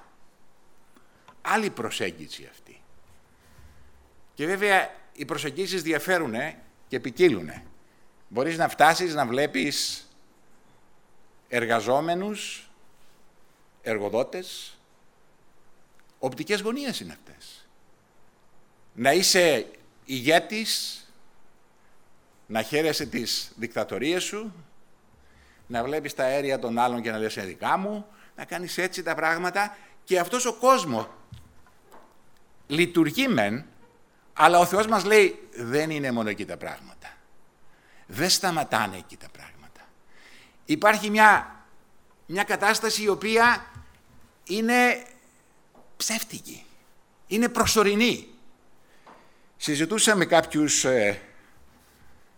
Άλλη 1.41 1.69
προσέγγιση 1.69 2.47
αυτή. 2.51 2.81
Και 4.33 4.45
βέβαια 4.45 4.89
οι 5.13 5.25
προσεγγίσεις 5.25 5.81
διαφέρουν 5.81 6.35
και 6.87 6.99
ποικίλουν. 6.99 7.51
Μπορείς 8.27 8.57
να 8.57 8.67
φτάσεις 8.69 9.13
να 9.13 9.25
βλέπεις 9.25 10.07
εργαζόμενους, 11.47 12.69
εργοδότες, 13.81 14.75
οπτικές 16.21 16.61
γωνίες 16.61 16.99
είναι 16.99 17.13
αυτές. 17.13 17.67
Να 18.93 19.13
είσαι 19.13 19.67
ηγέτης, 20.05 21.05
να 22.47 22.61
χαίρεσαι 22.61 23.05
τις 23.05 23.51
δικτατορίες 23.55 24.23
σου, 24.23 24.53
να 25.67 25.83
βλέπεις 25.83 26.13
τα 26.13 26.23
αέρια 26.23 26.59
των 26.59 26.77
άλλων 26.77 27.01
και 27.01 27.11
να 27.11 27.17
λες 27.17 27.35
είναι 27.35 27.45
δικά 27.45 27.77
μου, 27.77 28.05
να 28.35 28.45
κάνεις 28.45 28.77
έτσι 28.77 29.03
τα 29.03 29.15
πράγματα 29.15 29.77
και 30.03 30.19
αυτός 30.19 30.45
ο 30.45 30.53
κόσμος 30.53 31.07
λειτουργεί 32.67 33.27
μεν, 33.27 33.65
αλλά 34.33 34.59
ο 34.59 34.65
Θεός 34.65 34.87
μας 34.87 35.03
λέει 35.03 35.47
δεν 35.55 35.89
είναι 35.89 36.11
μόνο 36.11 36.29
εκεί 36.29 36.45
τα 36.45 36.57
πράγματα. 36.57 37.17
Δεν 38.07 38.29
σταματάνε 38.29 38.97
εκεί 38.97 39.17
τα 39.17 39.27
πράγματα 39.31 39.51
υπάρχει 40.71 41.09
μια, 41.09 41.55
μια 42.25 42.43
κατάσταση 42.43 43.03
η 43.03 43.07
οποία 43.07 43.65
είναι 44.43 45.03
ψεύτικη, 46.01 46.65
είναι 47.27 47.49
προσωρινή. 47.49 48.27
Συζητούσα 49.57 50.15
με 50.15 50.25
κάποιους 50.25 50.85
ε, 50.85 51.21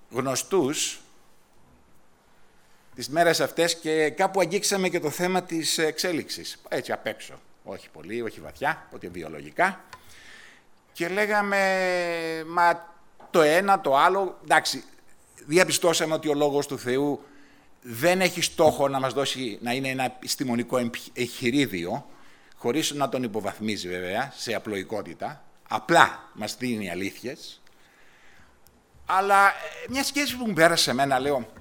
γνωστούς 0.10 1.02
τις 2.96 3.10
μέρες 3.10 3.40
αυτές 3.40 3.80
και 3.80 4.10
κάπου 4.10 4.40
αγγίξαμε 4.40 4.90
και 4.90 5.00
το 5.00 5.10
θέμα 5.10 5.44
της 5.44 5.78
εξέλιξης. 5.78 6.62
Έτσι 6.70 6.92
απ' 6.92 7.06
έξω, 7.06 7.34
όχι 7.64 7.90
πολύ, 7.90 8.22
όχι 8.22 8.40
βαθιά, 8.40 8.88
ότι 8.94 9.08
βιολογικά. 9.08 9.84
Και 10.92 11.08
λέγαμε, 11.08 11.58
μα 12.48 12.96
το 13.32 13.42
ένα, 13.42 13.82
το 13.82 13.98
άλλο, 13.98 14.40
εντάξει, 14.44 14.84
διαπιστώσαμε 15.46 16.14
ότι 16.14 16.30
ο 16.30 16.34
Λόγος 16.34 16.68
του 16.68 16.80
Θεού 16.80 17.24
δεν 17.82 18.22
έχει 18.22 18.42
στόχο 18.42 18.88
να 18.88 19.00
μας 19.00 19.14
δώσει 19.14 19.58
να 19.62 19.74
είναι 19.74 19.88
ένα 19.90 20.04
επιστημονικό 20.04 20.90
εγχειρίδιο, 21.14 22.06
χωρίς 22.64 22.92
να 22.92 23.10
τον 23.10 23.24
υποβαθμίζει 23.24 23.90
βέβαια, 23.90 24.34
σε 24.36 24.54
απλοϊκότητα, 24.54 25.44
απλά 25.68 26.30
μας 26.34 26.58
δίνει 26.58 26.90
αλήθειες, 26.90 27.62
αλλά 29.06 29.48
ε, 29.48 29.54
μια 29.90 30.04
σκέψη 30.04 30.38
που 30.38 30.46
μου 30.46 30.54
πέρασε 30.54 30.92
εμένα, 30.92 31.20
λέω, 31.20 31.52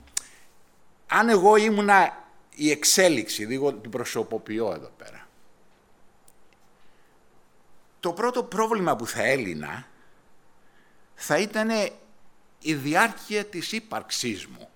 αν 1.06 1.28
εγώ 1.28 1.56
ήμουνα 1.56 2.24
η 2.54 2.70
εξέλιξη, 2.70 3.44
λίγο 3.44 3.72
την 3.72 3.90
προσωποποιώ 3.90 4.72
εδώ 4.72 4.90
πέρα, 4.96 5.28
το 8.00 8.12
πρώτο 8.12 8.42
πρόβλημα 8.42 8.96
που 8.96 9.06
θα 9.06 9.22
έλυνα 9.22 9.86
θα 11.14 11.38
ήταν 11.38 11.70
η 12.58 12.74
διάρκεια 12.74 13.44
της 13.44 13.72
ύπαρξής 13.72 14.46
μου 14.46 14.68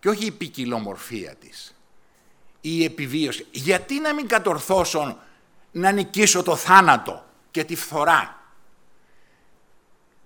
και 0.00 0.08
όχι 0.08 0.26
η 0.26 0.32
ποικιλομορφία 0.32 1.34
της. 1.34 1.74
Η 2.60 2.84
επιβίωση. 2.84 3.46
Γιατί 3.50 4.00
να 4.00 4.14
μην 4.14 4.28
κατορθώσω 4.28 5.18
να 5.72 5.90
νικήσω 5.90 6.42
το 6.42 6.56
θάνατο 6.56 7.24
και 7.50 7.64
τη 7.64 7.76
φθορά; 7.76 8.40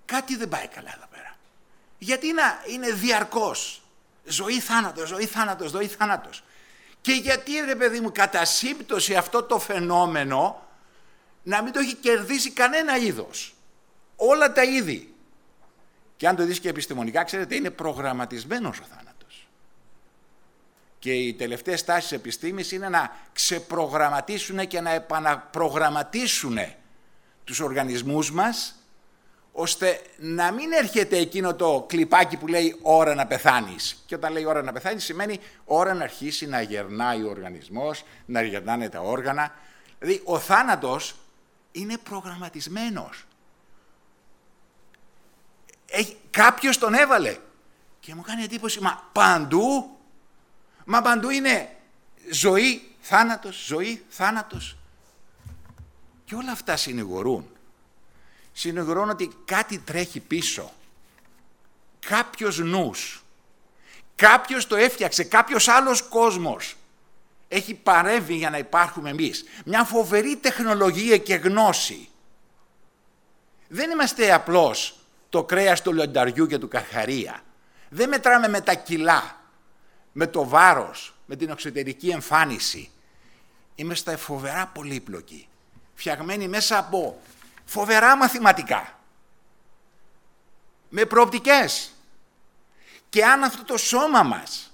Κάτι 0.05 0.37
δεν 0.37 0.49
πάει 0.49 0.69
καλά 0.69 0.93
εδώ 0.97 1.07
πέρα. 1.11 1.37
Γιατί 1.99 2.33
να 2.33 2.63
είναι 2.67 2.91
διαρκώς 2.91 3.83
ζωή 4.25 4.61
θάνατος, 4.61 5.09
ζωή 5.09 5.27
θάνατος, 5.27 5.71
ζωή 5.71 5.87
θάνατος. 5.87 6.45
Και 7.01 7.13
γιατί 7.13 7.53
ρε 7.65 7.75
παιδί 7.75 8.01
μου 8.01 8.13
κατά 8.13 8.45
σύμπτωση 8.45 9.15
αυτό 9.17 9.43
το 9.43 9.59
φαινόμενο 9.59 10.69
να 11.43 11.63
μην 11.63 11.73
το 11.73 11.79
έχει 11.79 11.95
κερδίσει 11.95 12.51
κανένα 12.51 12.97
είδος. 12.97 13.55
Όλα 14.17 14.53
τα 14.53 14.63
είδη. 14.63 15.15
Και 16.17 16.29
αν 16.29 16.37
το 16.37 16.45
δεις 16.45 16.61
και 16.61 16.69
επιστημονικά 16.69 17.25
ξέρετε 17.25 17.55
είναι 17.55 17.71
προγραμματισμένος 17.71 18.79
ο 18.81 18.85
θάνατος 18.85 19.14
και 21.05 21.13
οι 21.13 21.35
τελευταίες 21.35 21.85
τάσεις 21.85 22.13
επιστήμης 22.13 22.73
είναι 22.73 22.89
να 22.89 23.17
ξεπρογραμματίσουν 23.33 24.67
και 24.67 24.81
να 24.81 24.91
επαναπρογραμματίσουν 24.91 26.59
τους 27.45 27.61
οργανισμούς 27.61 28.33
μας, 28.33 28.75
ώστε 29.53 30.01
να 30.17 30.53
μην 30.53 30.73
έρχεται 30.73 31.17
εκείνο 31.17 31.55
το 31.55 31.85
κλιπάκι 31.89 32.37
που 32.37 32.47
λέει 32.47 32.79
ώρα 32.83 33.15
να 33.15 33.27
πεθάνεις. 33.27 34.03
Και 34.07 34.15
όταν 34.15 34.33
λέει 34.33 34.45
ώρα 34.45 34.63
να 34.63 34.73
πεθάνεις 34.73 35.05
σημαίνει 35.05 35.41
ώρα 35.65 35.95
να 35.95 36.05
αρχίσει 36.05 36.47
να 36.47 36.61
γερνάει 36.61 37.23
ο 37.23 37.31
οργανισμός, 37.31 38.05
να 38.27 38.43
γερνάνε 38.43 38.89
τα 38.89 39.01
όργανα. 39.01 39.55
Δηλαδή 39.99 40.23
ο 40.25 40.39
θάνατος 40.39 41.15
είναι 41.73 41.99
προγραμματισμένος. 41.99 43.25
Έχει, 45.87 46.17
κάποιος 46.31 46.79
τον 46.79 46.95
έβαλε. 46.95 47.37
Και 48.01 48.15
μου 48.15 48.23
κάνει 48.23 48.43
εντύπωση, 48.43 48.81
μα 48.81 49.09
παντού 49.13 49.95
Μα 50.85 51.03
παντού 51.03 51.31
είναι 51.31 51.77
ζωή, 52.31 52.95
θάνατος, 53.01 53.65
ζωή, 53.67 54.05
θάνατος. 54.09 54.77
Και 56.25 56.35
όλα 56.35 56.53
αυτά 56.53 56.77
συνηγορούν. 56.77 57.47
Συνηγορούν 58.53 59.09
ότι 59.11 59.31
κάτι 59.45 59.79
τρέχει 59.79 60.21
πίσω. 60.21 60.73
Κάποιος 62.07 62.59
νους. 62.59 63.25
Κάποιος 64.17 64.67
το 64.67 64.77
έφτιαξε, 64.77 65.25
κάποιος 65.25 65.69
άλλος 65.69 66.03
κόσμος 66.03 66.77
έχει 67.49 67.75
παρεύει 67.75 68.35
για 68.35 68.51
να 68.51 68.59
υπάρχουμε 68.59 69.11
εμείς. 69.11 69.45
Μια 69.65 69.85
φοβερή 69.85 70.37
τεχνολογία 70.37 71.19
και 71.19 71.35
γνώση. 71.35 72.09
Δεν 73.69 73.91
είμαστε 73.91 74.33
απλώς 74.33 74.99
το 75.29 75.45
κρέας 75.45 75.83
του 75.83 75.93
λιονταριού 75.93 76.47
και 76.47 76.59
του 76.59 76.69
καρχαρία. 76.69 77.43
Δεν 77.89 78.09
μετράμε 78.09 78.49
με 78.49 78.61
τα 78.61 78.75
κιλά 78.75 79.44
με 80.17 80.27
το 80.27 80.49
βάρος, 80.49 81.15
με 81.27 81.37
την 81.37 81.51
εξωτερική 81.51 82.09
εμφάνιση. 82.09 82.91
Είμαστε 83.75 84.17
φοβερά 84.17 84.67
πολύπλοκοι, 84.67 85.49
φτιαγμένοι 85.95 86.49
μέσα 86.49 86.79
από 86.79 87.21
φοβερά 87.65 88.17
μαθηματικά, 88.17 88.99
με 90.89 91.05
προοπτικές. 91.05 91.93
Και 93.09 93.25
αν 93.25 93.43
αυτό 93.43 93.65
το 93.65 93.77
σώμα 93.77 94.23
μας, 94.23 94.73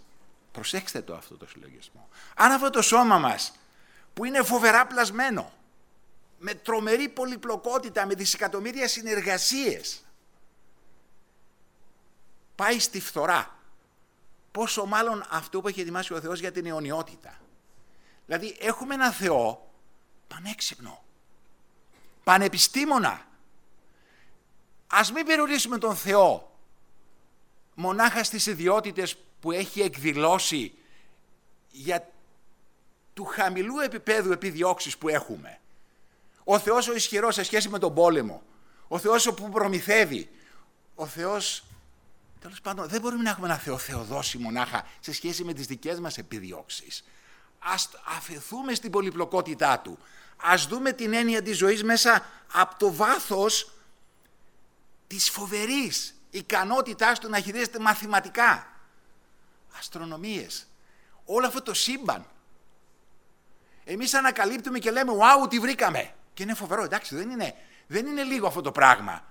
προσέξτε 0.53 1.03
το 1.03 1.15
αυτό 1.15 1.37
το 1.37 1.47
συλλογισμό, 1.47 2.09
αν 2.35 2.51
αυτό 2.53 2.71
το 2.71 2.83
σώμα 2.83 3.19
μας 3.19 3.53
που 4.15 4.25
είναι 4.25 4.43
φοβερά 4.43 4.87
πλασμένο, 4.87 5.53
με 6.39 6.55
τρομερή 6.55 7.09
πολυπλοκότητα, 7.09 8.07
με 8.07 8.15
δισεκατομμύρια 8.15 8.89
συνεργασίες, 8.89 10.05
πάει 12.55 12.79
στη 12.79 13.01
φθορά, 13.01 13.59
πόσο 14.53 14.85
μάλλον 14.85 15.25
αυτό 15.31 15.61
που 15.61 15.69
έχει 15.69 15.81
ετοιμάσει 15.81 16.15
ο 16.15 16.21
Θεός 16.21 16.41
για 16.41 16.53
την 16.53 16.67
αιωνιότητα. 16.67 17.41
Δηλαδή 18.27 18.57
έχουμε 18.61 18.95
ένα 18.95 19.11
Θεό 19.11 19.71
πανέξυπνο, 20.29 21.05
πανεπιστήμονα. 22.25 23.27
Ας 24.87 25.13
μην 25.13 25.27
περιορίσουμε 25.27 25.79
τον 25.79 25.97
Θεό 25.97 26.51
μονάχα 27.75 28.25
στις 28.25 28.47
ιδιότητες 28.47 29.17
που 29.41 29.53
έχει 29.53 29.81
εκδηλώσει 29.81 30.75
για 31.71 32.11
του 33.15 33.25
χαμηλού 33.25 33.79
επίπεδου 33.79 34.33
επιδιώξεις 34.33 34.99
που 34.99 35.09
έχουμε. 35.09 35.61
Ο 36.45 36.59
Θεός 36.59 36.89
ο 36.89 36.95
ισχυρός 36.95 37.35
σε 37.35 37.43
σχέση 37.43 37.69
με 37.69 37.79
τον 37.79 37.95
πόλεμο. 37.95 38.43
Ο 38.89 38.99
Θεός 38.99 39.27
ο 39.27 39.35
που 39.35 39.49
προμηθεύει. 39.49 40.31
Ο 40.95 41.07
Θεός, 41.07 41.65
τέλος 42.41 42.61
πάντων, 42.61 42.89
δεν 42.89 43.01
μπορούμε 43.01 43.23
να 43.23 43.31
έχουμε 43.31 43.47
ένα 43.47 43.57
Θεό 43.57 43.79
θεοδόση 43.79 44.39
μονάχα 44.39 44.87
σε 45.01 45.13
σχέση 45.13 45.45
με 45.45 45.53
τις 45.53 45.67
δικές 45.67 46.01
μας 46.01 46.19
επιδιώξεις. 46.19 47.05
Ας 47.59 47.89
αφαιθούμε 48.17 48.75
στην 48.75 48.91
πολυπλοκότητά 48.91 49.79
Του. 49.79 49.99
Ας 50.37 50.67
δούμε 50.67 50.93
την 50.93 51.15
έννοια 51.15 51.43
της 51.43 51.57
ζωής 51.57 51.85
μέσα 51.85 52.27
από 52.53 52.79
το 52.79 52.93
βάθος 52.93 53.71
της 55.07 55.31
φοβερής 55.31 56.15
ικανότητάς 56.31 57.19
Του 57.19 57.29
να 57.29 57.41
χειρίζεται 57.41 57.79
μαθηματικά. 57.79 58.67
Αστρονομίες. 59.79 60.67
Όλο 61.25 61.47
αυτό 61.47 61.63
το 61.63 61.75
σύμπαν. 61.75 62.27
Εμείς 63.85 64.15
ανακαλύπτουμε 64.15 64.79
και 64.79 64.91
λέμε 64.91 65.13
«Wow, 65.13 65.51
τι 65.51 65.59
βρήκαμε». 65.59 66.15
Και 66.35 66.43
είναι 66.43 66.55
φοβερό, 66.55 66.85
εντάξει, 66.85 67.15
δεν 67.15 67.31
είναι, 67.31 67.55
δεν 67.87 68.07
είναι 68.07 68.23
λίγο 68.23 68.47
αυτό 68.47 68.61
το 68.61 68.73
πράγμα. 68.73 69.25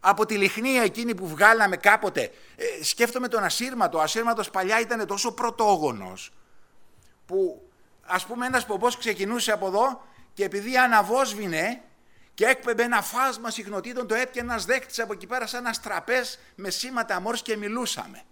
Από 0.00 0.26
τη 0.26 0.36
λιχνία 0.36 0.82
εκείνη 0.82 1.14
που 1.14 1.28
βγάλαμε 1.28 1.76
κάποτε, 1.76 2.30
ε, 2.56 2.84
σκέφτομαι 2.84 3.28
τον 3.28 3.44
ασύρματο. 3.44 3.98
Ο 3.98 4.00
ασύρματος 4.00 4.50
παλιά 4.50 4.80
ήταν 4.80 5.06
τόσο 5.06 5.32
πρωτόγονος, 5.32 6.32
που 7.26 7.68
ας 8.06 8.26
πούμε 8.26 8.46
ένας 8.46 8.66
πομπός 8.66 8.98
ξεκινούσε 8.98 9.52
από 9.52 9.66
εδώ 9.66 10.02
και 10.34 10.44
επειδή 10.44 10.76
αναβόσβηνε 10.76 11.80
και 12.34 12.44
έκπεμπε 12.44 12.82
ένα 12.82 13.02
φάσμα 13.02 13.50
συχνοτήτων, 13.50 14.06
το 14.06 14.14
έτυχε 14.14 14.40
ένας 14.40 14.64
δέκτης 14.64 14.98
από 14.98 15.12
εκεί 15.12 15.26
πέρα 15.26 15.46
σαν 15.46 15.64
ένας 15.64 15.80
τραπέζ 15.80 16.34
με 16.54 16.70
σήματα 16.70 17.14
αμόρς 17.14 17.42
και 17.42 17.56
μιλούσαμε. 17.56 18.22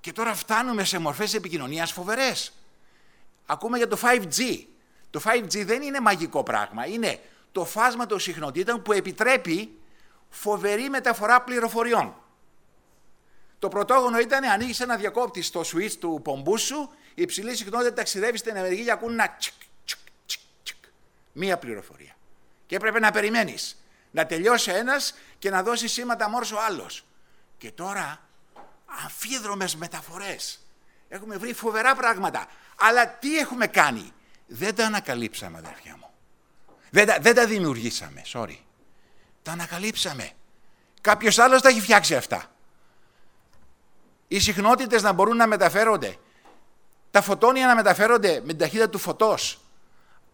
Και 0.00 0.12
τώρα 0.12 0.34
φτάνουμε 0.34 0.84
σε 0.84 0.98
μορφές 0.98 1.34
επικοινωνίας 1.34 1.92
φοβερές. 1.92 2.52
Ακούμε 3.46 3.76
για 3.76 3.88
το 3.88 3.98
5G. 4.02 4.64
Το 5.10 5.20
5G 5.24 5.64
δεν 5.64 5.82
είναι 5.82 6.00
μαγικό 6.00 6.42
πράγμα. 6.42 6.86
Είναι 6.86 7.20
το 7.52 7.64
φάσμα 7.64 8.06
των 8.06 8.20
συχνοτήτων 8.20 8.82
που 8.82 8.92
επιτρέπει 8.92 9.78
φοβερή 10.30 10.88
μεταφορά 10.88 11.42
πληροφοριών. 11.42 12.14
Το 13.58 13.68
πρωτόγωνο 13.68 14.18
ήταν 14.18 14.44
ανοίγεις 14.44 14.80
ένα 14.80 14.96
διακόπτη 14.96 15.42
στο 15.42 15.60
switch 15.60 15.92
του 16.00 16.20
πομπού 16.24 16.58
σου, 16.58 16.90
η 17.14 17.22
υψηλή 17.22 17.56
συχνότητα 17.56 17.92
ταξιδεύεις 17.92 18.40
στην 18.40 18.56
ενεργή 18.56 18.84
και 18.84 18.90
ακούνε 18.90 19.12
ένα 19.12 19.36
τσικ, 19.38 19.54
τσικ, 19.84 19.98
τσικ, 20.26 20.40
τσικ. 20.62 20.76
Μία 21.32 21.58
πληροφορία. 21.58 22.16
Και 22.66 22.76
έπρεπε 22.76 22.98
να 22.98 23.10
περιμένεις 23.10 23.76
να 24.10 24.26
τελειώσει 24.26 24.70
ένας 24.70 25.14
και 25.38 25.50
να 25.50 25.62
δώσει 25.62 25.88
σήματα 25.88 26.28
μόρσο 26.28 26.56
άλλος. 26.56 27.04
Και 27.58 27.70
τώρα 27.70 28.20
αμφίδρομες 29.02 29.76
μεταφορές. 29.76 30.66
Έχουμε 31.08 31.36
βρει 31.36 31.52
φοβερά 31.52 31.94
πράγματα. 31.94 32.46
Αλλά 32.76 33.08
τι 33.08 33.38
έχουμε 33.38 33.66
κάνει; 33.66 34.12
Δεν 34.46 34.74
τα 34.74 34.86
ανακαλύψαμε 34.86 35.58
αδερφιά 35.58 35.96
μου. 35.96 36.10
Δεν 36.90 37.06
τα, 37.06 37.18
δεν 37.20 37.34
τα 37.34 37.46
δημιουργήσαμε, 37.46 38.22
sorry. 38.32 38.56
Τα 39.46 39.52
ανακαλύψαμε. 39.52 40.30
Κάποιος 41.00 41.38
άλλος 41.38 41.62
τα 41.62 41.68
έχει 41.68 41.80
φτιάξει 41.80 42.14
αυτά. 42.16 42.44
Οι 44.28 44.40
συχνότητες 44.40 45.02
να 45.02 45.12
μπορούν 45.12 45.36
να 45.36 45.46
μεταφέρονται. 45.46 46.16
Τα 47.10 47.22
φωτόνια 47.22 47.66
να 47.66 47.74
μεταφέρονται 47.74 48.40
με 48.40 48.46
την 48.46 48.58
ταχύτητα 48.58 48.88
του 48.88 48.98
φωτός. 48.98 49.60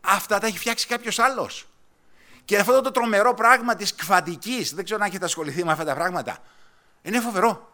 Αυτά 0.01 0.39
τα 0.39 0.47
έχει 0.47 0.59
φτιάξει 0.59 0.87
κάποιος 0.87 1.19
άλλος. 1.19 1.69
Και 2.45 2.59
αυτό 2.59 2.81
το 2.81 2.91
τρομερό 2.91 3.35
πράγμα 3.35 3.75
της 3.75 3.95
κβαντικής, 3.95 4.75
δεν 4.75 4.85
ξέρω 4.85 5.01
αν 5.03 5.09
έχετε 5.09 5.25
ασχοληθεί 5.25 5.65
με 5.65 5.73
αυτά 5.73 5.85
τα 5.85 5.95
πράγματα, 5.95 6.39
είναι 7.03 7.21
φοβερό 7.21 7.73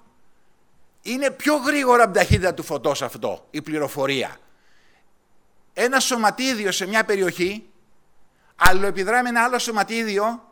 είναι 1.02 1.30
πιο 1.30 1.56
γρήγορα 1.56 2.02
από 2.02 2.12
την 2.12 2.20
ταχύτητα 2.20 2.54
του 2.54 2.62
φωτός 2.62 3.02
αυτό, 3.02 3.46
η 3.50 3.62
πληροφορία. 3.62 4.36
Ένα 5.72 6.00
σωματίδιο 6.00 6.72
σε 6.72 6.86
μια 6.86 7.04
περιοχή 7.04 7.70
αλληλοεπιδρά 8.56 9.22
με 9.22 9.28
ένα 9.28 9.44
άλλο 9.44 9.58
σωματίδιο 9.58 10.47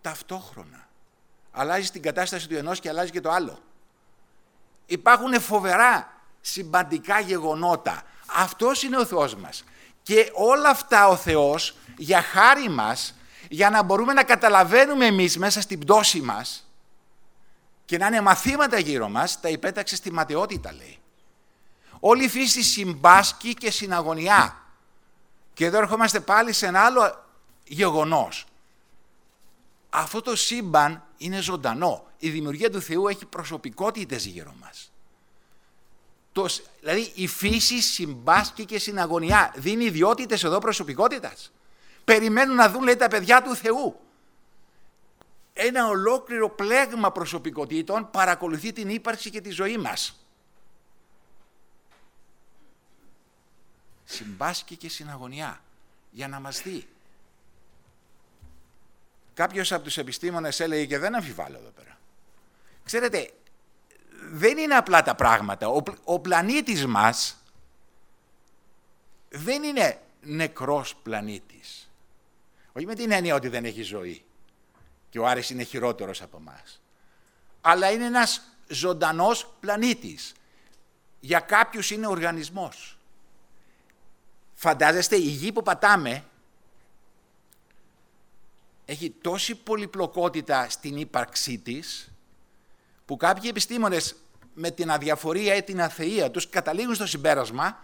ταυτόχρονα. 0.00 0.88
Αλλάζει 1.50 1.90
την 1.90 2.02
κατάσταση 2.02 2.48
του 2.48 2.56
ενός 2.56 2.80
και 2.80 2.88
αλλάζει 2.88 3.10
και 3.10 3.20
το 3.20 3.30
άλλο. 3.30 3.58
Υπάρχουν 4.86 5.40
φοβερά 5.40 6.12
συμπαντικά 6.40 7.20
γεγονότα. 7.20 8.02
Αυτός 8.26 8.82
είναι 8.82 8.96
ο 8.96 9.04
Θεός 9.04 9.34
μας. 9.34 9.64
Και 10.02 10.30
όλα 10.34 10.68
αυτά 10.68 11.08
ο 11.08 11.16
Θεός 11.16 11.76
για 11.96 12.22
χάρη 12.22 12.68
μας, 12.68 13.14
για 13.48 13.70
να 13.70 13.82
μπορούμε 13.82 14.12
να 14.12 14.24
καταλαβαίνουμε 14.24 15.06
εμείς 15.06 15.38
μέσα 15.38 15.60
στην 15.60 15.78
πτώση 15.78 16.20
μας, 16.20 16.68
και 17.84 17.98
να 17.98 18.06
είναι 18.06 18.20
μαθήματα 18.20 18.78
γύρω 18.78 19.08
μας, 19.08 19.40
τα 19.40 19.48
υπέταξε 19.48 19.96
στη 19.96 20.12
ματαιότητα 20.12 20.72
λέει. 20.72 20.98
Όλη 22.00 22.24
η 22.24 22.28
φύση 22.28 22.62
συμπάσκει 22.62 23.54
και 23.54 23.70
συναγωνιά. 23.70 24.56
Και 25.54 25.64
εδώ 25.64 25.78
ερχόμαστε 25.78 26.20
πάλι 26.20 26.52
σε 26.52 26.66
ένα 26.66 26.80
άλλο 26.80 27.24
γεγονός. 27.64 28.46
Αυτό 29.90 30.22
το 30.22 30.36
σύμπαν 30.36 31.02
είναι 31.18 31.40
ζωντανό. 31.40 32.06
Η 32.18 32.30
δημιουργία 32.30 32.70
του 32.70 32.80
Θεού 32.80 33.08
έχει 33.08 33.26
προσωπικότητες 33.26 34.24
γύρω 34.24 34.54
μας. 34.60 34.92
Το, 36.32 36.46
δηλαδή 36.80 37.12
η 37.14 37.26
φύση 37.26 37.80
συμπάσκει 37.82 38.64
και 38.64 38.78
συναγωνιά. 38.78 39.52
Δίνει 39.56 39.84
ιδιότητες 39.84 40.44
εδώ 40.44 40.58
προσωπικότητας. 40.58 41.52
Περιμένουν 42.04 42.54
να 42.54 42.70
δουν 42.70 42.82
λέει 42.82 42.96
τα 42.96 43.08
παιδιά 43.08 43.42
του 43.42 43.54
Θεού 43.54 44.00
ένα 45.60 45.86
ολόκληρο 45.86 46.50
πλέγμα 46.50 47.12
προσωπικότητων 47.12 48.10
παρακολουθεί 48.10 48.72
την 48.72 48.88
ύπαρξη 48.88 49.30
και 49.30 49.40
τη 49.40 49.50
ζωή 49.50 49.76
μας. 49.76 50.26
Συμπάσκει 54.04 54.76
και 54.76 54.88
συναγωνιά 54.88 55.60
για 56.10 56.28
να 56.28 56.40
μας 56.40 56.62
δει. 56.62 56.88
Κάποιος 59.38 59.72
από 59.72 59.82
τους 59.84 59.98
επιστήμονες 59.98 60.60
έλεγε 60.60 60.86
και 60.86 60.98
δεν 60.98 61.14
αμφιβάλλω 61.14 61.58
εδώ 61.58 61.70
πέρα. 61.70 61.98
Ξέρετε, 62.84 63.30
δεν 64.30 64.58
είναι 64.58 64.74
απλά 64.74 65.02
τα 65.02 65.14
πράγματα. 65.14 65.68
Ο, 65.68 65.82
ο 66.04 66.18
πλανήτης 66.18 66.86
μας 66.86 67.42
δεν 69.28 69.62
είναι 69.62 70.00
νεκρός 70.20 70.96
πλανήτης. 71.02 71.90
Όχι 72.72 72.86
με 72.86 72.94
την 72.94 73.10
έννοια 73.10 73.34
ότι 73.34 73.48
δεν 73.48 73.64
έχει 73.64 73.82
ζωή 73.82 74.24
και 75.10 75.18
ο 75.18 75.26
Άρης 75.26 75.50
είναι 75.50 75.62
χειρότερος 75.62 76.22
από 76.22 76.40
μας. 76.40 76.80
Αλλά 77.60 77.90
είναι 77.90 78.04
ένας 78.04 78.42
ζωντανός 78.68 79.54
πλανήτης. 79.60 80.32
Για 81.20 81.40
κάποιους 81.40 81.90
είναι 81.90 82.06
οργανισμός. 82.06 82.98
Φαντάζεστε 84.54 85.16
η 85.16 85.28
γη 85.28 85.52
που 85.52 85.62
πατάμε 85.62 86.24
έχει 88.90 89.10
τόση 89.10 89.54
πολυπλοκότητα 89.54 90.68
στην 90.68 90.96
ύπαρξή 90.96 91.58
της 91.58 92.12
που 93.04 93.16
κάποιοι 93.16 93.48
επιστήμονες 93.50 94.16
με 94.54 94.70
την 94.70 94.90
αδιαφορία 94.90 95.54
ή 95.54 95.62
την 95.62 95.80
αθεία 95.80 96.30
τους 96.30 96.48
καταλήγουν 96.48 96.94
στο 96.94 97.06
συμπέρασμα 97.06 97.78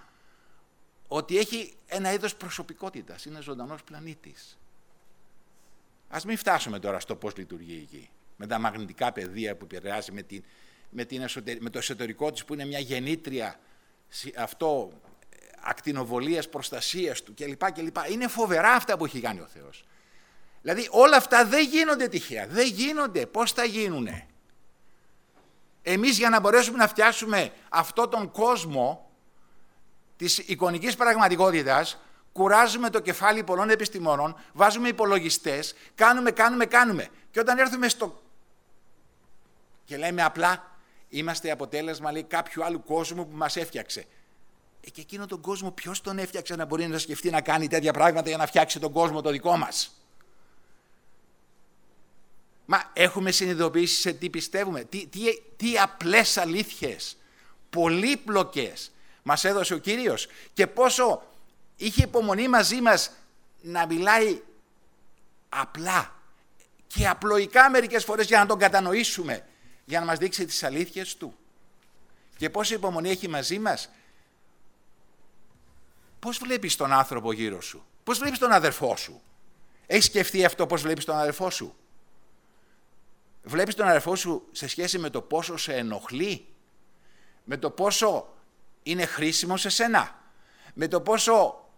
ότι 1.09 1.39
έχει 1.39 1.75
ένα 1.87 2.13
είδος 2.13 2.37
προσωπικότητας, 2.37 3.25
είναι 3.25 3.41
ζωντανός 3.41 3.83
πλανήτης. 3.83 4.59
Α 6.09 6.19
μην 6.27 6.37
φτάσουμε 6.37 6.79
τώρα 6.79 7.01
στο 7.01 7.17
πώς 7.17 7.37
λειτουργεί 7.37 7.73
η 7.73 7.89
γη. 7.97 8.11
Με 8.37 8.47
τα 8.47 8.59
μαγνητικά 8.59 9.13
πεδία 9.13 9.57
που 9.57 9.65
επηρεάζει, 9.65 10.13
με, 10.13 10.23
την, 10.23 10.45
με, 10.91 11.05
την 11.05 11.25
με 11.61 11.71
το 11.71 11.79
εσωτερικό 11.79 12.31
της 12.31 12.45
που 12.45 12.55
είναι 12.55 12.65
μια 12.65 12.79
γεννήτρια 12.79 13.61
αυτό 14.37 14.93
ακτινοβολίας 15.61 16.49
προστασίας 16.49 17.23
του 17.23 17.35
κλπ. 17.35 17.73
κλπ. 17.73 17.97
Είναι 18.11 18.29
φοβερά 18.29 18.73
αυτά 18.73 18.97
που 18.97 19.05
έχει 19.05 19.21
κάνει 19.21 19.41
ο 19.41 19.47
Θεός. 19.47 19.85
Δηλαδή 20.65 20.89
όλα 20.91 21.17
αυτά 21.17 21.45
δεν 21.45 21.67
γίνονται 21.69 22.09
τυχαία. 22.09 22.47
Δεν 22.47 22.67
γίνονται. 22.67 23.27
Πώς 23.27 23.53
θα 23.53 23.65
γίνουνε; 23.65 24.27
Εμείς 25.83 26.19
για 26.19 26.29
να 26.29 26.41
μπορέσουμε 26.41 26.79
να 26.79 26.89
φτιάσουμε 26.89 27.53
αυτό 27.69 28.09
τον 28.09 28.31
κόσμο 28.31 29.11
της 30.17 30.39
εικονικής 30.39 30.97
πραγματικότητας 30.97 31.99
κουράζουμε 32.33 32.91
το 32.91 33.01
κεφάλι 33.01 33.45
πολλών 33.45 33.71
επιστημόνων, 33.71 34.37
βάζουμε 34.53 34.89
υπολογιστές, 34.89 35.75
κάνουμε, 35.95 36.31
κάνουμε, 36.31 36.67
κάνουμε. 36.67 37.09
Και 37.31 37.41
όταν 37.41 37.59
έρθουμε 37.59 37.89
στο. 37.89 38.23
και 39.85 39.97
λέμε 39.97 40.23
απλά, 40.23 40.77
είμαστε 41.09 41.51
αποτέλεσμα 41.51 42.13
λέει, 42.13 42.23
κάποιου 42.23 42.65
άλλου 42.65 42.83
κόσμου 42.83 43.29
που 43.29 43.37
μας 43.37 43.57
έφτιαξε. 43.57 44.07
Ε, 44.81 44.91
και 44.91 45.01
εκείνο 45.01 45.27
τον 45.27 45.41
κόσμο 45.41 45.71
ποιος 45.71 46.01
τον 46.01 46.19
έφτιαξε 46.19 46.57
να 46.57 46.65
μπορεί 46.65 46.87
να 46.87 46.99
σκεφτεί 46.99 47.31
να 47.31 47.41
κάνει 47.41 47.69
τέτοια 47.69 47.93
πράγματα 47.93 48.29
για 48.29 48.39
να 48.39 48.47
φτιάξει 48.47 48.81
τον 48.81 48.93
κόσμο 48.93 49.21
το 49.21 49.31
δικό 49.31 49.57
μας; 49.57 50.04
Μα 52.67 52.91
έχουμε 52.93 53.31
συνειδητοποιήσει 53.31 54.01
σε 54.01 54.13
τι 54.13 54.31
πιστεύουμε, 54.31 54.85
τι, 54.85 55.07
τι, 55.07 55.21
τι 55.57 55.79
απλές 55.79 56.37
αλήθειες, 56.37 57.17
πολύπλοκες 57.71 58.91
μας 59.23 59.45
έδωσε 59.45 59.75
ο 59.75 59.79
Κύριος 59.79 60.27
και 60.53 60.67
πόσο 60.67 61.23
είχε 61.77 62.03
υπομονή 62.03 62.49
μαζί 62.49 62.81
μας 62.81 63.11
να 63.61 63.87
μιλάει 63.87 64.43
απλά 65.49 66.15
και 66.87 67.09
απλοϊκά 67.09 67.71
μερικές 67.71 68.05
φορές 68.05 68.27
για 68.27 68.39
να 68.39 68.47
τον 68.47 68.59
κατανοήσουμε, 68.59 69.47
για 69.85 70.01
να 70.01 70.07
μας 70.07 70.19
δείξει 70.19 70.45
τις 70.45 70.63
αλήθειες 70.63 71.17
του. 71.17 71.35
Και 72.37 72.51
πόση 72.51 72.75
υπομονή 72.75 73.11
έχει 73.11 73.29
μαζί 73.29 73.59
μας. 73.59 73.91
Πώς 76.19 76.39
βλέπεις 76.39 76.77
τον 76.77 76.93
άνθρωπο 76.93 77.33
γύρω 77.33 77.61
σου; 77.61 77.85
Πώς 78.05 78.19
βλέπεις 78.19 78.39
τον 78.39 78.53
αδερφό 78.53 78.97
σου; 78.97 79.23
Έχεις 79.87 80.05
σκεφτεί 80.05 80.45
αυτό 80.45 80.67
πώς 80.67 80.83
βλέπεις 80.83 81.05
τον 81.05 81.17
αδερφό 81.17 81.51
σου; 81.51 81.75
Βλέπεις 83.47 83.75
τον 83.75 83.89
αδερφό 83.89 84.17
σου 84.17 84.49
σε 84.53 84.69
σχέση 84.69 84.99
με 84.99 85.11
το 85.11 85.23
πόσο 85.23 85.57
σε 85.57 85.75
ενοχλεί; 85.75 86.47
Με 87.45 87.57
το 87.57 87.71
πόσο 87.71 88.35
είναι 88.83 89.07
χρήσιμο 89.07 89.57
σε 89.57 89.69
σένα; 89.69 90.19
Με 90.75 90.89
το 90.89 91.01
πόσο 91.01 91.69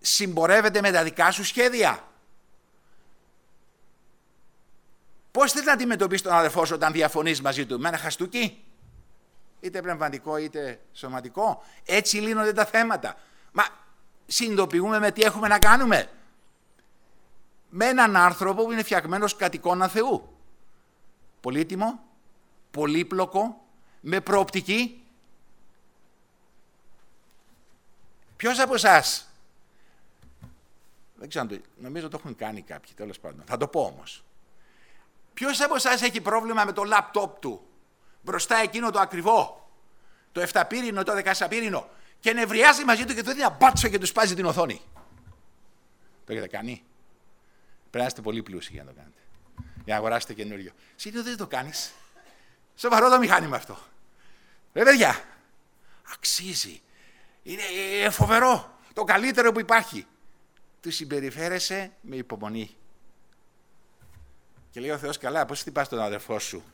συμπορεύεται 0.00 0.80
με 0.80 0.90
τα 0.90 1.02
δικά 1.02 1.30
σου 1.30 1.44
σχέδια; 1.44 2.02
Πώς 5.30 5.52
θέλει 5.52 5.64
να 5.64 5.72
αντιμετωπίσεις 5.72 6.22
τον 6.22 6.32
αδερφό 6.32 6.64
σου 6.64 6.74
όταν 6.74 6.92
διαφωνείς 6.92 7.40
μαζί 7.40 7.66
του, 7.66 7.80
με 7.80 7.88
ένα 7.88 7.98
χαστούκι, 7.98 8.64
είτε 9.60 9.82
πνευματικό 9.82 10.36
είτε 10.36 10.80
σωματικό; 10.92 11.62
Έτσι 11.84 12.16
λύνονται 12.16 12.52
τα 12.52 12.64
θέματα. 12.64 13.16
Μα 13.52 13.64
συνειδητοποιούμε 14.26 14.98
με 14.98 15.10
τι 15.10 15.22
έχουμε 15.22 15.48
να 15.48 15.58
κάνουμε. 15.58 16.10
Με 17.68 17.86
έναν 17.86 18.16
άνθρωπο 18.16 18.64
που 18.64 18.72
είναι 18.72 18.82
φτιαγμένος 18.82 19.36
κατ' 19.36 19.54
εικόνα 19.54 19.88
Θεού. 19.88 20.37
Πολύτιμο, 21.40 22.00
πολύπλοκο, 22.70 23.64
με 24.00 24.20
προοπτική. 24.20 25.02
Ποιος 28.36 28.58
από 28.58 28.74
εσάς. 28.74 29.28
Δεν 31.14 31.28
ξέρω, 31.28 31.46
νομίζω 31.76 32.08
το 32.08 32.16
έχουν 32.20 32.36
κάνει 32.36 32.62
κάποιοι, 32.62 32.92
τέλος 32.94 33.18
πάντων. 33.18 33.42
Θα 33.46 33.56
το 33.56 33.68
πω 33.68 33.80
όμως. 33.80 34.24
Ποιος 35.34 35.60
από 35.60 35.74
εσάς 35.74 36.02
έχει 36.02 36.20
πρόβλημα 36.20 36.64
με 36.64 36.72
το 36.72 36.84
λάπτοπ 36.84 37.38
του, 37.40 37.66
μπροστά 38.22 38.56
εκείνο 38.56 38.90
το 38.90 39.00
ακριβό, 39.00 39.70
το 40.32 40.40
7 40.52 40.64
πύρινο, 40.68 41.02
το 41.02 41.12
14 41.12 41.46
πύρινο, 41.48 41.88
και 42.20 42.32
νευριάζει 42.32 42.84
μαζί 42.84 43.04
του 43.04 43.14
και 43.14 43.22
του 43.22 43.28
δίνει 43.28 43.40
ένα 43.40 43.56
μπάτσο 43.60 43.88
και 43.88 43.98
του 43.98 44.06
σπάζει 44.06 44.34
την 44.34 44.44
οθόνη. 44.44 44.80
Το 46.24 46.32
έχετε 46.32 46.48
κάνει; 46.48 46.82
Πρέπει 47.80 47.98
να 47.98 48.04
είστε 48.04 48.20
πολύ 48.20 48.42
πλούσιοι 48.42 48.72
για 48.72 48.84
να 48.84 48.90
το 48.90 48.96
κάνετε. 48.96 49.20
Για 49.88 49.96
να 49.96 50.02
αγοράσετε 50.02 50.34
καινούριο. 50.34 50.72
Συνήθω 50.96 51.22
δεν 51.22 51.36
το 51.36 51.46
κάνεις. 51.46 51.92
Σοβαρό 52.76 53.10
το 53.10 53.18
μηχάνημα 53.18 53.56
αυτό. 53.56 53.78
Ρε 54.72 54.84
παιδιά, 54.84 55.24
αξίζει. 56.12 56.80
Είναι 57.42 57.62
ε, 58.02 58.10
φοβερό. 58.10 58.78
Το 58.92 59.04
καλύτερο 59.04 59.52
που 59.52 59.60
υπάρχει. 59.60 60.06
Του 60.80 60.90
συμπεριφέρεσαι 60.90 61.92
με 62.00 62.16
υπομονή. 62.16 62.76
Και 64.70 64.80
λέει 64.80 64.90
ο 64.90 64.98
Θεός, 64.98 65.18
καλά, 65.18 65.46
πώς 65.46 65.60
χτυπάς 65.60 65.88
τον 65.88 66.00
αδερφό 66.00 66.38
σου 66.38 66.64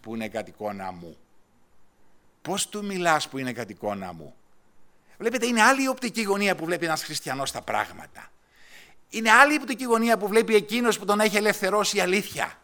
που 0.00 0.14
είναι 0.14 0.28
κατ' 0.28 0.48
εικόνα 0.48 0.90
μου; 0.90 1.16
Πώς 2.42 2.68
του 2.68 2.84
μιλάς 2.84 3.28
που 3.28 3.38
είναι 3.38 3.52
κατ' 3.52 3.70
εικόνα 3.70 4.12
μου; 4.12 4.34
Βλέπετε, 5.18 5.46
είναι 5.46 5.62
άλλη 5.62 5.82
η 5.82 5.88
οπτική 5.88 6.22
γωνία 6.22 6.54
που 6.54 6.64
βλέπει 6.64 6.84
ένας 6.84 7.04
χριστιανός 7.04 7.50
τα 7.50 7.62
πράγματα. 7.62 8.31
Είναι 9.14 9.30
άλλη 9.30 9.54
η 9.54 9.58
οπτική 9.60 9.84
γωνία 9.84 10.18
που 10.18 10.28
βλέπει 10.28 10.54
εκείνος 10.54 10.98
που 10.98 11.04
τον 11.04 11.20
έχει 11.20 11.36
ελευθερώσει 11.36 11.96
η 11.96 12.00
αλήθεια. 12.00 12.60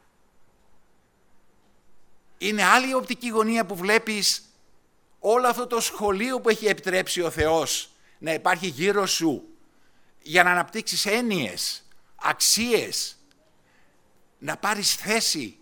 Είναι 2.39 2.65
άλλη 2.65 2.89
η 2.89 2.95
οπτική 2.95 3.29
γωνία 3.29 3.67
που 3.67 3.77
βλέπεις 3.77 4.43
όλο 5.19 5.49
αυτό 5.49 5.67
το 5.67 5.81
σχολείο 5.81 6.41
που 6.41 6.49
έχει 6.49 6.67
επιτρέψει 6.67 7.21
ο 7.23 7.31
Θεός 7.31 7.91
να 8.19 8.33
υπάρχει 8.33 8.67
γύρω 8.67 9.07
σου 9.07 9.49
για 10.23 10.43
να 10.43 10.51
αναπτύξεις 10.51 11.07
έννοιες, 11.07 11.85
αξίες, 12.17 13.19
να 14.39 14.57
πάρεις 14.57 14.95
θέση. 14.95 15.59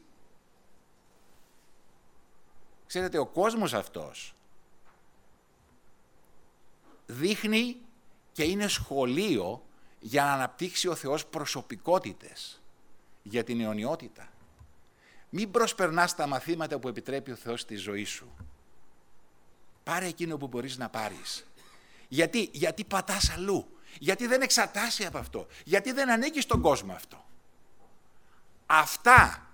Ξέρετε, 2.86 3.18
ο 3.18 3.26
κόσμος 3.26 3.74
αυτός 3.74 4.34
δείχνει 7.06 7.76
και 8.32 8.44
είναι 8.44 8.68
σχολείο 8.68 9.65
για 10.06 10.24
να 10.24 10.32
αναπτύξει 10.32 10.88
ο 10.88 10.94
Θεός 10.94 11.26
προσωπικότητες 11.26 12.62
για 13.22 13.44
την 13.44 13.60
αιωνιότητα. 13.60 14.28
Μην 15.30 15.50
προσπερνάς 15.50 16.14
τα 16.14 16.26
μαθήματα 16.26 16.78
που 16.78 16.88
επιτρέπει 16.88 17.30
ο 17.30 17.34
Θεός 17.34 17.60
στη 17.60 17.76
ζωή 17.76 18.04
σου. 18.04 18.36
Πάρε 19.84 20.06
εκείνο 20.06 20.36
που 20.36 20.46
μπορείς 20.46 20.76
να 20.76 20.88
πάρεις. 20.88 21.46
Γιατί, 22.08 22.48
γιατί 22.52 22.84
πατάς 22.84 23.30
αλλού. 23.30 23.78
Γιατί 23.98 24.26
δεν 24.26 24.42
εξαρτάσαι 24.42 25.06
από 25.06 25.18
αυτό. 25.18 25.46
Γιατί 25.64 25.92
δεν 25.92 26.10
ανήκεις 26.10 26.42
στον 26.42 26.60
κόσμο 26.60 26.92
αυτό. 26.92 27.24
Αυτά, 28.66 29.48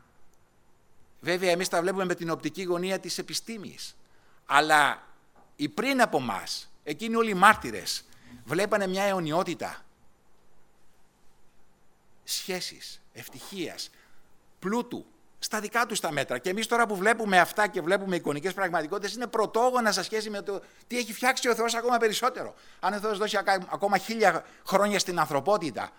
βέβαια 1.21 1.51
εμείς 1.51 1.69
τα 1.69 1.81
βλέπουμε 1.81 2.05
με 2.05 2.15
την 2.15 2.31
οπτική 2.31 2.62
γωνία 2.62 3.01
της 3.01 3.19
επιστήμης. 3.19 3.97
Αλλά 4.47 5.07
οι 5.57 5.69
πριν 5.69 6.03
από 6.03 6.21
μας, 6.21 6.71
εκείνοι 6.85 7.17
όλοι 7.17 7.31
οι 7.31 7.35
μάρτυρες, 7.35 8.05
βλέπανε 8.45 8.87
μια 8.87 9.03
αιωνιότητα. 9.03 9.85
Σχέσεις, 12.25 13.01
ευτυχίας, 13.13 13.91
πλούτου, 14.59 15.07
στα 15.39 15.61
δικά 15.61 15.87
τους 15.87 16.01
τα 16.01 16.13
μέτρα. 16.13 16.39
Και 16.39 16.51
εμείς 16.51 16.67
τώρα 16.67 16.87
που 16.87 16.97
βλέπουμε 16.97 17.39
αυτά 17.39 17.67
και 17.67 17.81
βλέπουμε 17.81 18.17
εικονικές 18.17 18.55
πραγματικότητες, 18.55 19.15
είναι 19.15 19.27
πρωτόγωνα 19.27 19.93
σε 19.93 20.03
σχέση 20.03 20.31
με 20.31 20.43
το 20.43 20.63
τι 20.87 20.99
έχει 20.99 21.13
φτιάξει 21.13 21.49
ο 21.49 21.55
Θεός 21.55 21.75
ακόμα 21.75 21.97
περισσότερο. 21.99 22.55
Αν 22.81 22.93
ο 22.93 22.99
Θεός 22.99 23.19
δώσει 23.19 23.39
ακόμα 23.71 23.99
χίλια 23.99 24.45
χρόνια 24.67 24.99
στην 24.99 25.19
ανθρωπότητα, 25.19 25.91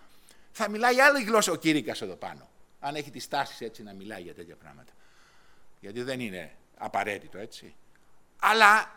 θα 0.52 0.70
μιλάει 0.70 1.00
άλλη 1.00 1.24
γλώσσα 1.24 1.52
ο 1.52 1.56
Κύρικα 1.56 1.96
εδώ 2.02 2.16
πάνω. 2.16 2.50
Αν 2.80 2.96
έχει 2.96 3.12
τις 3.12 3.28
τάσεις 3.28 3.62
έτσι 3.62 3.84
να 3.84 3.94
μιλάει 3.94 4.22
για 4.22 4.34
τέτοια 4.34 4.56
πράγματα. 4.56 4.92
Γιατί 5.80 6.02
δεν 6.02 6.20
είναι 6.20 6.52
απαραίτητο 6.78 7.38
έτσι. 7.38 7.76
Αλλά 8.40 8.92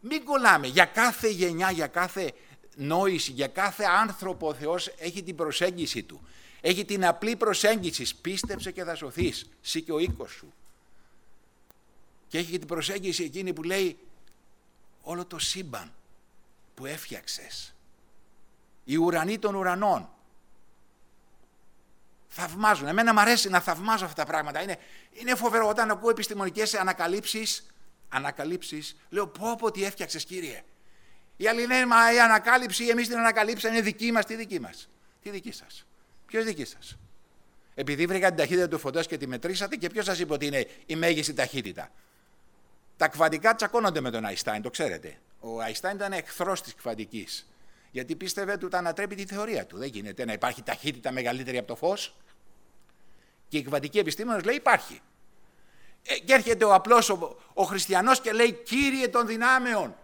μην 0.00 0.24
κολλάμε. 0.24 0.66
Για 0.66 0.84
κάθε 0.84 1.28
γενιά, 1.28 1.70
για 1.70 1.86
κάθε 1.86 2.32
νόηση, 2.74 3.30
για 3.30 3.46
κάθε 3.46 3.84
άνθρωπο 3.84 4.48
ο 4.48 4.54
Θεός 4.54 4.86
έχει 4.98 5.22
την 5.22 5.36
προσέγγιση 5.36 6.02
του. 6.02 6.26
Έχει 6.64 6.84
την 6.84 7.04
απλή 7.04 7.36
προσέγγιση, 7.36 8.16
πίστεψε 8.20 8.70
και 8.70 8.84
θα 8.84 8.94
σωθείς, 8.94 9.50
εσύ 9.62 9.82
και 9.82 9.92
ο 9.92 9.98
οίκος 9.98 10.30
σου. 10.30 10.52
Και 12.28 12.38
έχει 12.38 12.58
την 12.58 12.68
προσέγγιση 12.68 13.24
εκείνη 13.24 13.52
που 13.52 13.62
λέει 13.62 13.98
όλο 15.02 15.24
το 15.24 15.38
σύμπαν 15.38 15.92
που 16.74 16.86
έφτιαξες. 16.86 17.74
Οι 18.84 18.96
ουρανοί 18.96 19.38
των 19.38 19.54
ουρανών. 19.54 20.08
Θαυμάζουν. 22.28 22.88
Εμένα 22.88 23.12
μου 23.12 23.20
αρέσει 23.20 23.48
να 23.48 23.60
θαυμάζω 23.60 24.04
αυτά 24.04 24.24
τα 24.24 24.30
πράγματα. 24.30 24.62
Είναι, 24.62 24.78
είναι 25.12 25.34
φοβερό 25.34 25.68
όταν 25.68 25.90
ακούω 25.90 26.10
επιστημονικές 26.10 26.74
ανακαλύψεις, 26.74 27.66
ανακαλύψεις, 28.08 28.96
λέω 29.08 29.26
πω 29.26 29.56
πω 29.56 29.70
τι 29.70 29.84
έφτιαξες 29.84 30.24
κύριε. 30.24 30.64
Οι 31.36 31.46
άλλοι 31.48 31.66
λένε 31.66 31.86
μα 31.86 32.12
η 32.12 32.20
ανακάλυψη, 32.20 32.86
εμείς 32.86 33.08
την 33.08 33.18
ανακαλύψαμε, 33.18 33.74
είναι 33.74 33.84
δική 33.84 34.12
μας, 34.12 34.26
τι 34.26 34.34
δική 34.34 34.60
μας; 34.60 34.88
Τι 35.22 35.30
δική 35.30 35.52
σας; 35.52 35.86
Ποιος 36.26 36.44
δική 36.44 36.64
σας; 36.64 36.96
Επειδή 37.74 38.06
βρήκα 38.06 38.28
την 38.28 38.36
ταχύτητα 38.36 38.68
του 38.68 38.78
φωτός 38.78 39.06
και 39.06 39.18
τη 39.18 39.26
μετρήσατε 39.26 39.76
και 39.76 39.88
ποιος 39.88 40.04
σας 40.04 40.18
είπε 40.18 40.32
ότι 40.32 40.46
είναι 40.46 40.66
η 40.86 40.96
μέγιστη 40.96 41.32
ταχύτητα. 41.32 41.90
Τα 42.96 43.08
κβαντικά 43.08 43.54
τσακώνονται 43.54 44.00
με 44.00 44.10
τον 44.10 44.24
Αϊστάιν, 44.24 44.62
το 44.62 44.70
ξέρετε. 44.70 45.18
Ο 45.40 45.60
Αϊστάιν 45.60 45.96
ήταν 45.96 46.12
εχθρός 46.12 46.62
της 46.62 46.74
κβαντική. 46.74 47.28
Γιατί 47.90 48.16
πίστευε 48.16 48.52
ότι 48.52 48.76
ανατρέπει 48.76 49.14
τη 49.14 49.26
θεωρία 49.26 49.66
του. 49.66 49.78
Δεν 49.78 49.88
γίνεται 49.88 50.24
να 50.24 50.32
υπάρχει 50.32 50.62
ταχύτητα 50.62 51.12
μεγαλύτερη 51.12 51.58
από 51.58 51.66
το 51.66 51.76
φως. 51.76 52.16
Και 53.48 53.58
η 53.58 53.62
κβαντική 53.62 53.98
επιστήμονας 53.98 54.44
λέει 54.44 54.54
υπάρχει. 54.54 55.00
Ε, 56.02 56.18
και 56.18 56.32
έρχεται 56.32 56.64
ο 56.64 56.74
απλός 56.74 57.10
ο, 57.10 57.36
ο 57.54 57.62
χριστιανός 57.62 58.20
και 58.20 58.32
λέει 58.32 58.52
Κύριε 58.52 59.08
των 59.08 59.26
δυνάμεων. 59.26 59.96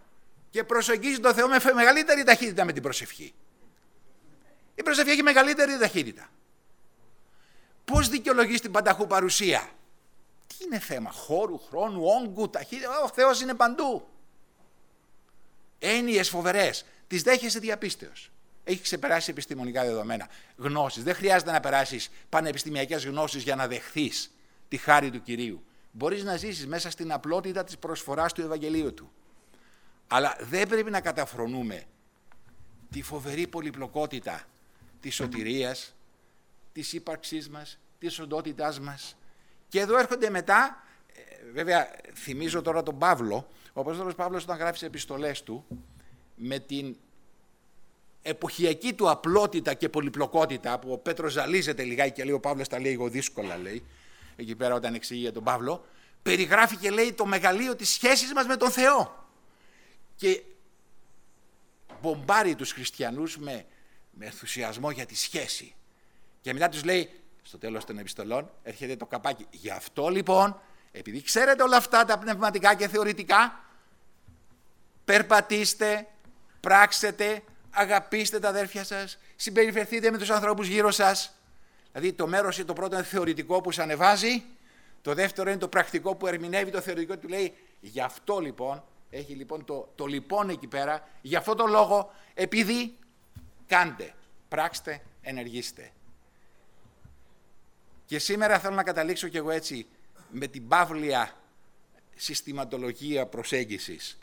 Και 0.50 0.64
προσεγγίζει 0.64 1.20
τον 1.20 1.34
Θεό 1.34 1.48
με 1.48 1.56
μεγαλύτερη 1.74 2.22
ταχύτητα 2.22 2.64
με 2.64 2.72
την 2.72 2.82
προσευχή. 2.82 3.34
Η 4.78 4.82
προσευχή 4.82 5.10
έχει 5.10 5.22
μεγαλύτερη 5.22 5.78
ταχύτητα. 5.78 6.28
Πώς 7.84 8.08
δικαιολογείς 8.08 8.60
την 8.60 8.70
πανταχού 8.70 9.06
παρουσία; 9.06 9.68
Τι 10.46 10.64
είναι 10.64 10.78
θέμα 10.78 11.10
χώρου, 11.10 11.58
χρόνου, 11.58 12.02
όγκου, 12.04 12.50
ταχύτητα. 12.50 13.00
Ο 13.00 13.08
Θεός 13.08 13.40
είναι 13.40 13.54
παντού. 13.54 14.08
Έννοιες 15.78 16.28
φοβερές. 16.28 16.84
Τις 17.06 17.22
δέχεσαι 17.22 17.58
διαπίστεως. 17.58 18.30
Έχει 18.64 18.82
ξεπεράσει 18.82 19.30
επιστημονικά 19.30 19.84
δεδομένα. 19.84 20.28
Γνώσεις. 20.56 21.02
Δεν 21.02 21.14
χρειάζεται 21.14 21.50
να 21.50 21.60
περάσεις 21.60 22.10
πανεπιστημιακές 22.28 23.04
γνώσεις 23.04 23.42
για 23.42 23.56
να 23.56 23.66
δεχθείς 23.66 24.34
τη 24.68 24.76
χάρη 24.76 25.10
του 25.10 25.22
Κυρίου. 25.22 25.64
Μπορείς 25.92 26.24
να 26.24 26.36
ζήσεις 26.36 26.66
μέσα 26.66 26.90
στην 26.90 27.12
απλότητα 27.12 27.64
της 27.64 27.78
προσφοράς 27.78 28.32
του 28.32 28.40
Ευαγγελίου 28.40 28.94
Του. 28.94 29.12
Αλλά 30.06 30.36
δεν 30.40 30.68
πρέπει 30.68 30.90
να 30.90 31.00
καταφρονούμε 31.00 31.84
τη 32.90 33.02
φοβερή 33.02 33.46
πολυπλοκότητα 33.46 34.44
της 35.00 35.14
σωτηρίας, 35.14 35.94
της 36.72 36.92
ύπαρξής 36.92 37.48
μας, 37.48 37.78
της 37.98 38.18
οντότητάς 38.18 38.80
μας. 38.80 39.16
Και 39.68 39.80
εδώ 39.80 39.98
έρχονται 39.98 40.30
μετά, 40.30 40.84
ε, 41.14 41.52
βέβαια 41.52 41.90
θυμίζω 42.14 42.62
τώρα 42.62 42.82
τον 42.82 42.98
Παύλο, 42.98 43.48
ο 43.72 43.80
Απόστολος 43.80 44.14
Παύλος 44.14 44.42
όταν 44.42 44.56
γράφει 44.56 44.84
επιστολές 44.84 45.42
του, 45.42 45.64
με 46.34 46.58
την 46.58 46.96
εποχιακή 48.22 48.94
του 48.94 49.10
απλότητα 49.10 49.74
και 49.74 49.88
πολυπλοκότητα 49.88 50.78
που 50.78 50.92
ο 50.92 50.98
Πέτρος 50.98 51.32
ζαλίζεται 51.32 51.82
λιγάκι 51.82 52.12
και 52.12 52.24
λέει 52.24 52.32
ο 52.32 52.40
Παύλος 52.40 52.68
τα 52.68 52.80
λέει 52.80 52.90
λίγο 52.90 53.08
δύσκολα 53.08 53.56
λέει 53.56 53.84
εκεί 54.36 54.54
πέρα 54.54 54.74
όταν 54.74 54.94
εξηγεί 54.94 55.20
για 55.20 55.32
τον 55.32 55.44
Παύλο 55.44 55.84
περιγράφει 56.22 56.76
και 56.76 56.90
λέει 56.90 57.12
το 57.12 57.26
μεγαλείο 57.26 57.76
της 57.76 57.88
σχέσης 57.88 58.32
μας 58.32 58.46
με 58.46 58.56
τον 58.56 58.70
Θεό 58.70 59.28
και 60.16 60.42
μπομπάρει 62.00 62.54
τους 62.54 62.72
χριστιανούς 62.72 63.38
με, 63.38 63.66
με 64.18 64.24
ενθουσιασμό 64.24 64.90
για 64.90 65.06
τη 65.06 65.16
σχέση. 65.16 65.74
Και 66.40 66.52
μετά 66.52 66.68
τους 66.68 66.84
λέει 66.84 67.10
στο 67.42 67.58
τέλος 67.58 67.84
των 67.84 67.98
επιστολών 67.98 68.50
έρχεται 68.62 68.96
το 68.96 69.06
καπάκι. 69.06 69.46
Γι' 69.50 69.70
αυτό 69.70 70.08
λοιπόν 70.08 70.60
επειδή 70.92 71.22
ξέρετε 71.22 71.62
όλα 71.62 71.76
αυτά 71.76 72.04
τα 72.04 72.18
πνευματικά 72.18 72.74
και 72.74 72.88
θεωρητικά 72.88 73.60
περπατήστε, 75.04 76.06
πράξετε, 76.60 77.42
αγαπήστε 77.70 78.38
τα 78.38 78.48
αδέρφια 78.48 78.84
σας, 78.84 79.18
συμπεριφερθείτε 79.36 80.10
με 80.10 80.18
τους 80.18 80.30
ανθρώπους 80.30 80.66
γύρω 80.66 80.90
σας. 80.90 81.32
Δηλαδή 81.92 82.12
το 82.12 82.26
μέρος 82.26 82.64
το 82.64 82.72
πρώτο 82.72 82.94
είναι 82.94 83.04
θεωρητικό 83.04 83.60
που 83.60 83.70
σας 83.70 83.84
ανεβάζει, 83.84 84.44
το 85.02 85.14
δεύτερο 85.14 85.50
είναι 85.50 85.58
το 85.58 85.68
πρακτικό 85.68 86.14
που 86.14 86.26
ερμηνεύει 86.26 86.70
το 86.70 86.80
θεωρητικό 86.80 87.18
του 87.18 87.28
λέει 87.28 87.54
γι' 87.80 88.00
αυτό 88.00 88.38
λοιπόν, 88.38 88.84
έχει 89.10 89.32
λοιπόν 89.32 89.64
το, 89.64 89.92
το 89.94 90.06
λοιπόν 90.06 90.48
εκεί 90.48 90.66
πέρα, 90.66 91.08
γι' 91.20 91.36
αυτό 91.36 91.54
το 91.54 91.66
λόγο 91.66 92.10
επειδή 92.34 92.96
κάντε, 93.68 94.14
πράξτε, 94.48 95.02
ενεργήστε. 95.20 95.90
Και 98.04 98.18
σήμερα 98.18 98.58
θέλω 98.58 98.74
να 98.74 98.82
καταλήξω 98.82 99.28
κι 99.28 99.36
εγώ 99.36 99.50
έτσι 99.50 99.86
με 100.30 100.46
την 100.46 100.68
παύλια 100.68 101.32
συστηματολογία 102.14 103.26
προσέγγισης 103.26 104.18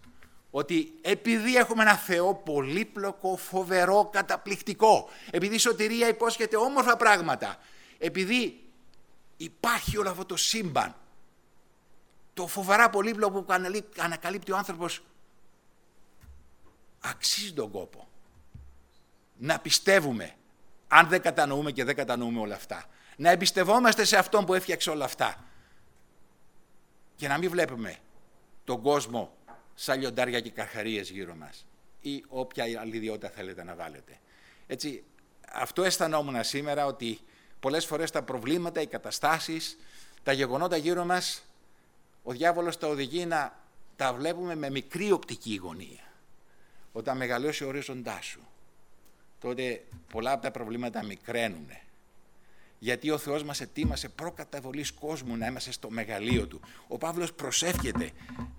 ότι 0.51 0.93
επειδή 1.01 1.55
έχουμε 1.55 1.81
ένα 1.81 1.95
Θεό 1.95 2.35
πολύπλοκο, 2.35 3.35
φοβερό, 3.37 4.09
καταπληκτικό, 4.11 5.09
επειδή 5.31 5.55
η 5.55 5.57
σωτηρία 5.59 6.07
υπόσχεται 6.07 6.57
όμορφα 6.57 6.97
πράγματα, 6.97 7.57
επειδή 7.97 8.63
υπάρχει 9.37 9.97
όλο 9.97 10.09
αυτό 10.09 10.25
το 10.25 10.35
σύμπαν, 10.35 10.95
το 12.33 12.47
φοβερά 12.47 12.89
πολύπλοκο 12.89 13.41
που 13.41 13.53
ανακαλύπτει 13.97 14.51
ο 14.51 14.57
άνθρωπος, 14.57 15.03
αξίζει 16.99 17.53
τον 17.53 17.71
κόπο 17.71 18.07
να 19.37 19.59
πιστεύουμε, 19.59 20.35
αν 20.87 21.07
δεν 21.07 21.21
κατανοούμε 21.21 21.71
και 21.71 21.83
δεν 21.83 21.95
κατανοούμε 21.95 22.39
όλα 22.39 22.55
αυτά, 22.55 22.85
να 23.17 23.29
εμπιστευόμαστε 23.29 24.03
σε 24.03 24.17
Αυτόν 24.17 24.45
που 24.45 24.53
έφτιαξε 24.53 24.89
όλα 24.89 25.05
αυτά 25.05 25.43
και 27.15 27.27
να 27.27 27.37
μην 27.37 27.49
βλέπουμε 27.49 27.97
τον 28.63 28.81
κόσμο 28.81 29.33
σαν 29.73 29.99
λιοντάρια 29.99 30.39
και 30.39 30.49
καρχαρίες 30.49 31.09
γύρω 31.09 31.35
μας 31.35 31.65
ή 31.99 32.23
όποια 32.27 32.63
άλλη 32.79 32.95
ιδιότητα 32.95 33.29
θέλετε 33.29 33.63
να 33.63 33.75
βάλετε. 33.75 34.19
Έτσι, 34.67 35.03
αυτό 35.53 35.83
αισθανόμουν 35.83 36.43
σήμερα 36.43 36.85
ότι 36.85 37.19
πολλές 37.59 37.85
φορές 37.85 38.11
τα 38.11 38.23
προβλήματα, 38.23 38.81
οι 38.81 38.87
καταστάσεις, 38.87 39.77
τα 40.23 40.31
γεγονότα 40.31 40.77
γύρω 40.77 41.05
μας, 41.05 41.43
ο 42.23 42.31
διάβολος 42.31 42.77
τα 42.77 42.87
οδηγεί 42.87 43.25
να 43.25 43.59
τα 43.95 44.13
βλέπουμε 44.13 44.55
με 44.55 44.69
μικρή 44.69 45.11
οπτική 45.11 45.55
γωνία. 45.55 46.03
Όταν 46.91 47.17
μεγαλώσει 47.17 47.63
ο 47.63 47.67
ορίζοντάς 47.67 48.25
σου, 48.25 48.47
τότε 49.45 49.83
πολλά 50.11 50.31
από 50.31 50.41
τα 50.41 50.51
προβλήματα 50.51 51.03
μικραίνουν 51.03 51.67
γιατί 52.79 53.09
ο 53.09 53.17
Θεός 53.17 53.43
μας 53.43 53.61
ετοίμασε 53.61 54.09
προκαταβολής 54.09 54.91
κόσμου 54.91 55.37
να 55.37 55.47
είμαστε 55.47 55.71
στο 55.71 55.89
μεγαλείο 55.89 56.47
Του. 56.47 56.61
Ο 56.87 56.97
Παύλος 56.97 57.33
προσεύχεται 57.33 58.11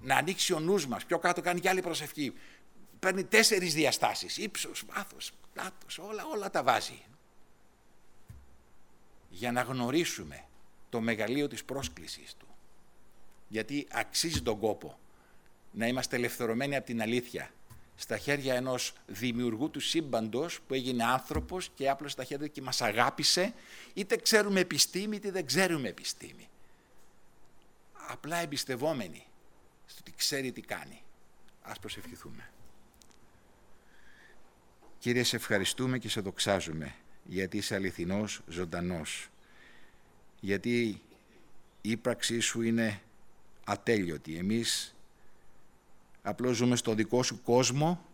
να 0.03 0.16
ανοίξει 0.16 0.53
ο 0.53 0.61
νους 0.61 0.87
μας, 0.87 1.05
πιο 1.05 1.18
κάτω 1.18 1.40
κάνει 1.40 1.61
και 1.61 1.68
άλλη 1.68 1.81
προσευχή. 1.81 2.33
Παίρνει 2.99 3.25
τέσσερις 3.25 3.75
διαστάσεις, 3.75 4.37
ύψος, 4.37 4.85
βάθος, 4.92 5.33
πλάτος, 5.53 5.99
όλα, 5.99 6.25
όλα 6.25 6.51
τα 6.51 6.62
βάζει. 6.62 7.03
Για 9.29 9.53
να 9.53 9.61
γνωρίσουμε 9.62 10.44
το 10.88 11.01
μεγαλείο 11.01 11.49
της 11.49 11.64
πρόσκλησης 11.64 12.35
Του. 12.38 12.46
Γιατί 13.49 13.87
αξίζει 13.90 14.42
τον 14.42 14.59
κόπο 14.59 14.99
να 15.70 15.87
είμαστε 15.87 16.16
ελευθερωμένοι 16.16 16.77
από 16.77 16.87
την 16.87 17.03
αλήθεια 17.03 17.51
στα 17.97 18.19
χέρια 18.19 18.55
ενός 18.55 18.93
δημιουργού 19.07 19.71
του 19.71 19.81
σύμπαντος 19.81 20.61
που 20.67 20.75
έγινε 20.75 21.05
άνθρωπος 21.05 21.71
και 21.75 21.91
άπλωσε 21.91 22.17
τα 22.17 22.25
χέρια 22.25 22.47
και 22.47 22.63
μας 22.63 22.83
αγάπησε, 22.83 23.55
είτε 23.95 24.17
ξέρουμε 24.17 24.61
επιστήμη 24.61 25.17
είτε 25.17 25.31
δεν 25.31 25.47
ξέρουμε 25.47 25.89
επιστήμη. 25.89 26.49
Απλά 28.09 28.37
εμπιστευόμενοι 28.37 29.27
στο 29.87 29.99
ότι 30.01 30.13
ξέρει 30.17 30.53
τι 30.53 30.61
κάνει. 30.61 31.03
Ας 31.63 31.79
προσευχηθούμε. 31.79 32.51
Κύριε, 34.99 35.23
σε 35.23 35.37
ευχαριστούμε 35.37 35.99
και 35.99 36.09
σε 36.09 36.21
δοξάζουμε 36.21 36.95
γιατί 37.25 37.57
είσαι 37.57 37.75
αληθινός, 37.75 38.41
ζωντανός. 38.49 39.29
Γιατί 40.41 41.01
η 41.81 41.91
ύπαρξή 41.91 42.41
σου 42.41 42.63
είναι 42.63 43.01
ατέλειωτη. 43.65 44.37
Εμείς 44.37 44.96
απλώς 46.27 46.57
ζούμε 46.57 46.77
στο 46.77 46.95
δικό 46.95 47.23
σου 47.23 47.43
κόσμο 47.43 48.05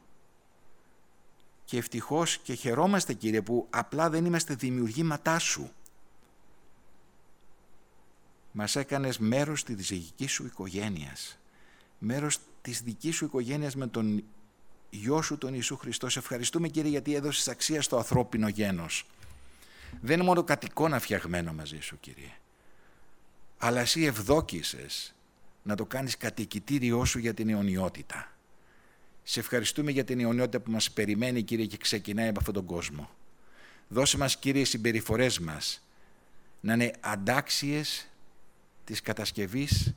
και 1.65 1.79
ευτυχώς 1.79 2.39
και 2.39 2.55
χαιρόμαστε 2.55 3.13
Κύριε 3.13 3.43
που 3.43 3.67
απλά 3.71 4.11
δεν 4.11 4.25
είμαστε 4.25 4.55
δημιουργήματά 4.55 5.39
σου. 5.39 5.71
Μας 8.53 8.77
έκανες 8.77 9.19
μέρος 9.19 9.65
της 9.65 9.89
δικής 9.89 10.33
σου 10.33 10.45
οικογένειας, 10.45 11.39
μέρος 11.99 12.39
της 12.63 12.83
δικής 12.83 13.17
σου 13.17 13.25
οικογένειας 13.25 13.75
με 13.77 13.87
τον 13.87 14.25
Γιο 14.91 15.23
σου 15.23 15.39
τον 15.39 15.55
Ιησού 15.55 15.77
Χριστό. 15.77 16.09
Σε 16.09 16.19
ευχαριστούμε 16.19 16.69
Κύριε 16.69 16.91
γιατί 16.91 17.15
έδωσες 17.15 17.49
αξία 17.49 17.83
στο 17.83 17.97
ανθρώπινο 17.97 18.49
γένος. 18.49 19.07
Δεν 20.01 20.15
είναι 20.17 20.25
μόνο 20.25 20.45
κατοικώνα 20.45 20.99
φτιαγμένο 20.99 21.53
μαζί 21.53 21.81
σου 21.81 22.01
Κύριε, 22.01 22.33
αλλά 23.59 23.81
εσύ 23.81 24.05
ευδόκησες 24.05 25.15
να 25.63 25.77
το 25.77 25.87
κάνεις 25.87 26.17
κατοικητήριό 26.17 27.05
σου 27.05 27.19
για 27.19 27.35
την 27.35 27.49
αιωνιότητα. 27.49 28.33
Σε 29.23 29.41
ευχαριστούμε 29.41 29.91
για 29.91 30.05
την 30.05 30.21
αιωνιότητα 30.21 30.61
που 30.61 30.71
μας 30.71 30.91
περιμένει, 30.91 31.43
Κύριε, 31.43 31.67
και 31.67 31.77
ξεκινάει 31.77 32.29
από 32.29 32.39
αυτόν 32.39 32.55
τον 32.55 32.67
κόσμο. 32.67 33.11
Δώσε 33.89 34.19
μας, 34.19 34.37
Κύριε, 34.37 34.61
οι 34.61 34.65
συμπεριφορές 34.65 35.39
μας 35.39 35.87
να 36.61 36.73
είναι 36.73 36.91
αντάξιες 37.01 38.09
της 38.85 39.01
κατασκευής 39.01 39.95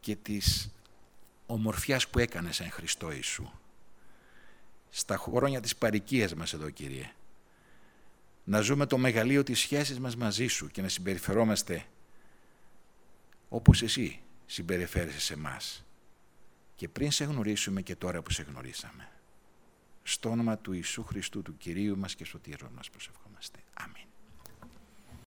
και 0.00 0.16
της 0.16 0.70
ομορφιάς 1.46 2.08
που 2.08 2.18
έκανες 2.18 2.60
εν 2.60 2.70
Χριστώ 2.70 3.12
Ιησού. 3.12 3.50
Στα 4.90 5.16
χρόνια 5.16 5.60
της 5.60 5.76
παρικίας 5.76 6.34
μας 6.34 6.52
εδώ, 6.52 6.70
Κύριε. 6.70 7.10
Να 8.44 8.60
ζούμε 8.60 8.86
το 8.86 8.98
μεγαλείο 8.98 9.42
της 9.42 9.58
σχέσης 9.58 9.98
μας 10.00 10.16
μαζί 10.16 10.46
Σου 10.46 10.68
και 10.68 10.82
να 10.82 10.88
συμπεριφερόμαστε 10.88 11.84
όπως 13.48 13.82
Εσύ 13.82 14.20
συμπεριφέρεσαι 14.46 15.20
σε 15.20 15.32
εμάς. 15.32 15.84
Και 16.74 16.88
πριν 16.88 17.10
σε 17.10 17.24
γνωρίσουμε 17.24 17.82
και 17.82 17.96
τώρα 17.96 18.22
που 18.22 18.30
σε 18.30 18.42
γνωρίσαμε. 18.42 19.08
Στο 20.02 20.30
όνομα 20.30 20.58
του 20.58 20.72
Ιησού 20.72 21.02
Χριστού, 21.02 21.42
του 21.42 21.56
Κυρίου 21.56 21.98
μας 21.98 22.14
και 22.14 22.24
Σωτήρου 22.24 22.70
μας 22.74 22.90
προσευχόμαστε. 22.90 23.58
Αμήν. 23.74 24.05